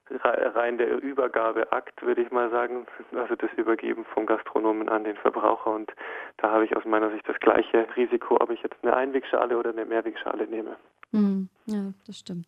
rein 0.09 0.77
der 0.77 1.01
Übergabeakt, 1.01 2.01
würde 2.01 2.21
ich 2.21 2.31
mal 2.31 2.49
sagen, 2.49 2.85
also 3.15 3.35
das 3.35 3.51
Übergeben 3.57 4.05
vom 4.13 4.25
Gastronomen 4.25 4.89
an 4.89 5.03
den 5.03 5.15
Verbraucher. 5.17 5.71
Und 5.71 5.91
da 6.37 6.51
habe 6.51 6.65
ich 6.65 6.75
aus 6.75 6.85
meiner 6.85 7.11
Sicht 7.11 7.27
das 7.27 7.39
gleiche 7.39 7.87
Risiko, 7.95 8.37
ob 8.39 8.51
ich 8.51 8.61
jetzt 8.61 8.75
eine 8.83 8.95
Einwegschale 8.95 9.57
oder 9.57 9.71
eine 9.71 9.85
Mehrwegschale 9.85 10.47
nehme. 10.47 10.75
Mhm. 11.11 11.49
Ja, 11.65 11.93
das 12.05 12.19
stimmt. 12.19 12.47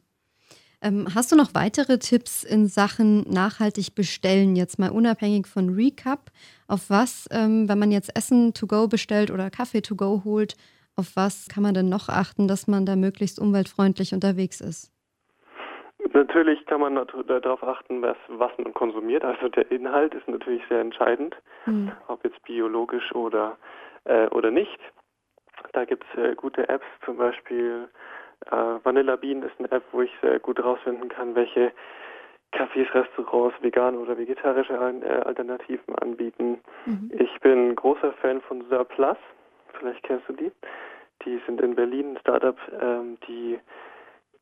Ähm, 0.80 1.08
hast 1.16 1.32
du 1.32 1.36
noch 1.36 1.56
weitere 1.56 1.98
Tipps 1.98 2.44
in 2.44 2.68
Sachen 2.68 3.22
nachhaltig 3.30 3.96
bestellen, 3.96 4.56
jetzt 4.56 4.78
mal 4.78 4.92
unabhängig 4.92 5.48
von 5.48 5.74
Recap? 5.74 6.30
Auf 6.68 6.90
was, 6.90 7.28
ähm, 7.32 7.68
wenn 7.68 7.80
man 7.80 7.92
jetzt 7.92 8.16
Essen 8.16 8.54
to 8.54 8.68
go 8.68 8.88
bestellt 8.88 9.32
oder 9.32 9.50
Kaffee 9.50 9.82
to 9.82 9.96
go 9.96 10.22
holt, 10.24 10.56
auf 10.96 11.16
was 11.16 11.48
kann 11.48 11.64
man 11.64 11.74
denn 11.74 11.90
noch 11.90 12.10
achten, 12.10 12.48
dass 12.48 12.68
man 12.68 12.86
da 12.86 12.96
möglichst 12.96 13.40
umweltfreundlich 13.40 14.14
unterwegs 14.14 14.62
ist? 14.62 14.92
Natürlich 16.14 16.66
kann 16.66 16.82
man 16.82 16.96
darauf 17.28 17.64
achten, 17.64 18.02
was, 18.02 18.18
was 18.28 18.52
man 18.58 18.74
konsumiert. 18.74 19.24
Also 19.24 19.50
der 19.50 19.70
Inhalt 19.72 20.14
ist 20.14 20.28
natürlich 20.28 20.64
sehr 20.70 20.82
entscheidend, 20.82 21.36
mhm. 21.66 21.92
ob 22.08 22.24
jetzt 22.24 22.42
biologisch 22.44 23.14
oder, 23.14 23.58
äh, 24.06 24.28
oder 24.28 24.52
nicht. 24.52 24.80
Da 25.74 25.86
gibt 25.86 26.06
es 26.14 26.24
äh, 26.24 26.36
gute 26.36 26.68
Apps, 26.70 26.86
zum 27.06 27.18
Beispiel 27.18 27.90
äh, 28.46 28.52
Vanilla 28.84 29.16
Bean 29.16 29.44
ist 29.44 29.54
eine 29.60 29.72
App, 29.72 29.84
wo 29.92 30.02
ich 30.02 30.12
sehr 30.22 30.40
gut 30.40 30.58
herausfinden 30.58 31.10
kann, 31.10 31.36
welche 31.36 31.72
Cafés, 32.54 32.94
Restaurants 32.94 33.62
vegane 33.62 33.98
oder 33.98 34.18
vegetarische 34.18 34.74
äh, 34.74 35.22
Alternativen 35.26 35.96
anbieten. 35.96 36.60
Mhm. 36.86 37.12
Ich 37.18 37.40
bin 37.42 37.76
großer 37.76 38.14
Fan 38.14 38.42
von 38.42 38.64
Surplus. 38.70 39.18
Vielleicht 39.80 40.04
kennst 40.04 40.28
du 40.30 40.34
die. 40.34 40.52
Die 41.26 41.42
sind 41.46 41.60
in 41.62 41.76
Berlin 41.76 42.14
ein 42.14 42.20
Startup, 42.20 42.58
ähm, 42.80 43.18
die 43.28 43.60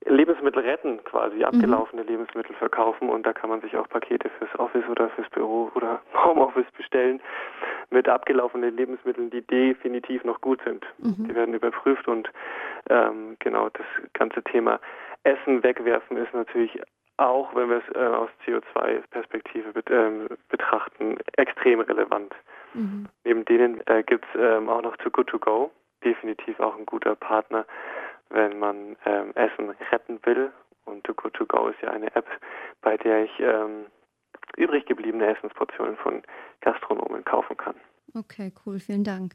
Lebensmittel 0.06 0.62
retten, 0.62 1.04
quasi 1.04 1.38
mhm. 1.38 1.46
abgelaufene 1.46 2.04
mhm. 2.04 2.10
Lebensmittel 2.10 2.56
verkaufen 2.56 3.10
und 3.10 3.26
da 3.26 3.34
kann 3.34 3.50
man 3.50 3.62
sich 3.62 3.76
auch 3.76 3.88
Pakete 3.90 4.30
fürs 4.38 4.54
Office 4.60 4.88
oder 4.90 5.10
fürs 5.10 5.30
Büro 5.30 5.72
oder 5.76 6.02
Homeoffice 6.26 6.70
bestellen 6.78 7.22
mit 7.90 8.08
abgelaufenen 8.08 8.76
Lebensmitteln, 8.76 9.30
die 9.30 9.42
definitiv 9.42 10.24
noch 10.24 10.42
gut 10.42 10.60
sind. 10.66 10.86
Mhm. 11.00 11.28
Die 11.28 11.36
werden 11.36 11.54
überprüft 11.54 12.08
und 12.08 12.30
ähm, 12.90 13.36
genau 13.40 13.70
das 13.70 13.86
ganze 14.14 14.44
Thema 14.44 14.80
Essen 15.24 15.64
wegwerfen 15.64 16.18
ist 16.18 16.34
natürlich 16.34 16.80
auch, 17.18 17.56
wenn 17.56 17.70
wir 17.70 17.78
es 17.78 17.96
äh, 17.96 18.06
aus 18.06 18.30
CO2-Perspektive 18.46 19.72
bet 19.72 19.90
ähm, 19.90 20.28
betrachten, 20.50 21.18
extrem 21.38 21.80
relevant. 21.80 22.36
Mhm. 22.74 23.08
Neben 23.24 23.46
denen 23.46 23.82
äh, 23.88 24.04
gibt 24.04 24.26
es 24.34 24.42
ähm, 24.42 24.70
auch 24.70 24.82
noch 24.82 24.98
Too 24.98 25.10
Good 25.10 25.28
To 25.28 25.40
Go, 25.40 25.72
definitiv 26.04 26.60
auch 26.60 26.78
ein 26.78 26.86
guter 26.86 27.16
Partner 27.16 27.66
wenn 28.30 28.60
man 28.60 28.98
ähm, 29.06 29.32
Essen 29.36 29.72
retten 29.92 30.20
will. 30.24 30.52
Und 30.86 31.04
Too 31.04 31.14
Good 31.14 31.34
To 31.34 31.46
Go 31.46 31.68
ist 31.68 31.82
ja 31.82 31.90
eine 31.90 32.14
App, 32.16 32.28
bei 32.82 32.98
der 32.98 33.26
ich 33.26 33.32
ähm, 33.40 33.86
übrig 34.58 34.86
gebliebene 34.86 35.36
Essensportionen 35.36 35.98
von 35.98 36.22
Gastronomen 36.62 37.24
kaufen 37.26 37.58
kann. 37.58 37.76
Okay, 38.14 38.54
cool, 38.66 38.80
vielen 38.80 39.04
Dank. 39.04 39.34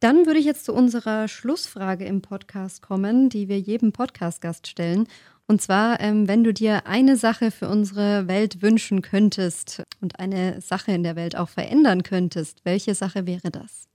Dann 0.00 0.26
würde 0.26 0.38
ich 0.38 0.44
jetzt 0.44 0.64
zu 0.64 0.74
unserer 0.74 1.26
Schlussfrage 1.26 2.04
im 2.04 2.20
Podcast 2.20 2.82
kommen, 2.82 3.28
die 3.30 3.48
wir 3.48 3.58
jedem 3.58 3.92
Podcast-Gast 3.92 4.66
stellen. 4.66 5.08
Und 5.46 5.62
zwar, 5.62 6.00
ähm, 6.00 6.28
wenn 6.28 6.44
du 6.44 6.52
dir 6.52 6.86
eine 6.86 7.16
Sache 7.16 7.50
für 7.50 7.68
unsere 7.68 8.28
Welt 8.28 8.62
wünschen 8.62 9.00
könntest 9.00 9.82
und 10.00 10.18
eine 10.18 10.60
Sache 10.60 10.92
in 10.92 11.02
der 11.02 11.16
Welt 11.16 11.36
auch 11.36 11.48
verändern 11.48 12.02
könntest, 12.02 12.64
welche 12.64 12.94
Sache 12.94 13.26
wäre 13.26 13.50
das? 13.50 13.88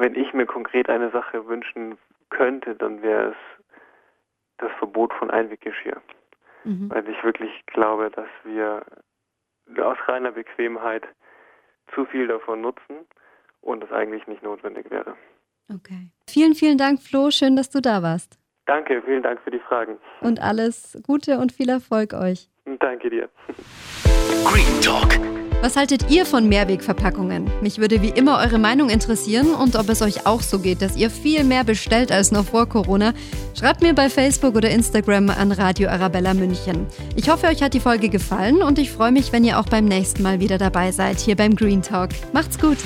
Wenn 0.00 0.14
ich 0.14 0.32
mir 0.32 0.46
konkret 0.46 0.88
eine 0.88 1.10
Sache 1.10 1.46
wünschen 1.46 1.98
könnte, 2.30 2.74
dann 2.74 3.02
wäre 3.02 3.30
es 3.30 3.36
das 4.56 4.70
Verbot 4.78 5.12
von 5.12 5.30
Einweggeschirr. 5.30 6.00
Mhm. 6.64 6.90
Weil 6.90 7.06
ich 7.06 7.22
wirklich 7.22 7.50
glaube, 7.66 8.10
dass 8.10 8.28
wir 8.44 8.82
aus 9.78 9.98
reiner 10.06 10.32
Bequemheit 10.32 11.06
zu 11.94 12.06
viel 12.06 12.26
davon 12.28 12.62
nutzen 12.62 13.06
und 13.60 13.84
es 13.84 13.92
eigentlich 13.92 14.26
nicht 14.26 14.42
notwendig 14.42 14.90
wäre. 14.90 15.16
Okay. 15.70 16.10
Vielen, 16.26 16.54
vielen 16.54 16.78
Dank, 16.78 17.00
Flo. 17.00 17.30
Schön, 17.30 17.54
dass 17.54 17.68
du 17.68 17.82
da 17.82 18.02
warst. 18.02 18.38
Danke, 18.64 19.02
vielen 19.02 19.22
Dank 19.22 19.40
für 19.42 19.50
die 19.50 19.58
Fragen. 19.58 19.98
Und 20.22 20.40
alles 20.40 20.98
Gute 21.06 21.38
und 21.38 21.52
viel 21.52 21.68
Erfolg 21.68 22.14
euch. 22.14 22.48
Danke 22.78 23.10
dir. 23.10 23.28
Green 24.44 24.80
Talk 24.80 25.49
was 25.60 25.76
haltet 25.76 26.10
ihr 26.10 26.26
von 26.26 26.48
Mehrwegverpackungen? 26.48 27.50
Mich 27.60 27.78
würde 27.78 28.02
wie 28.02 28.08
immer 28.08 28.38
eure 28.38 28.58
Meinung 28.58 28.88
interessieren 28.88 29.54
und 29.54 29.76
ob 29.76 29.88
es 29.88 30.02
euch 30.02 30.26
auch 30.26 30.42
so 30.42 30.58
geht, 30.58 30.82
dass 30.82 30.96
ihr 30.96 31.10
viel 31.10 31.44
mehr 31.44 31.64
bestellt 31.64 32.10
als 32.12 32.32
noch 32.32 32.46
vor 32.46 32.66
Corona. 32.66 33.12
Schreibt 33.58 33.82
mir 33.82 33.94
bei 33.94 34.08
Facebook 34.08 34.54
oder 34.54 34.70
Instagram 34.70 35.30
an 35.30 35.52
Radio 35.52 35.88
Arabella 35.88 36.34
München. 36.34 36.86
Ich 37.16 37.28
hoffe, 37.28 37.46
euch 37.46 37.62
hat 37.62 37.74
die 37.74 37.80
Folge 37.80 38.08
gefallen 38.08 38.62
und 38.62 38.78
ich 38.78 38.90
freue 38.90 39.12
mich, 39.12 39.32
wenn 39.32 39.44
ihr 39.44 39.58
auch 39.58 39.66
beim 39.66 39.84
nächsten 39.84 40.22
Mal 40.22 40.40
wieder 40.40 40.58
dabei 40.58 40.92
seid, 40.92 41.20
hier 41.20 41.36
beim 41.36 41.54
Green 41.54 41.82
Talk. 41.82 42.10
Macht's 42.32 42.58
gut! 42.58 42.78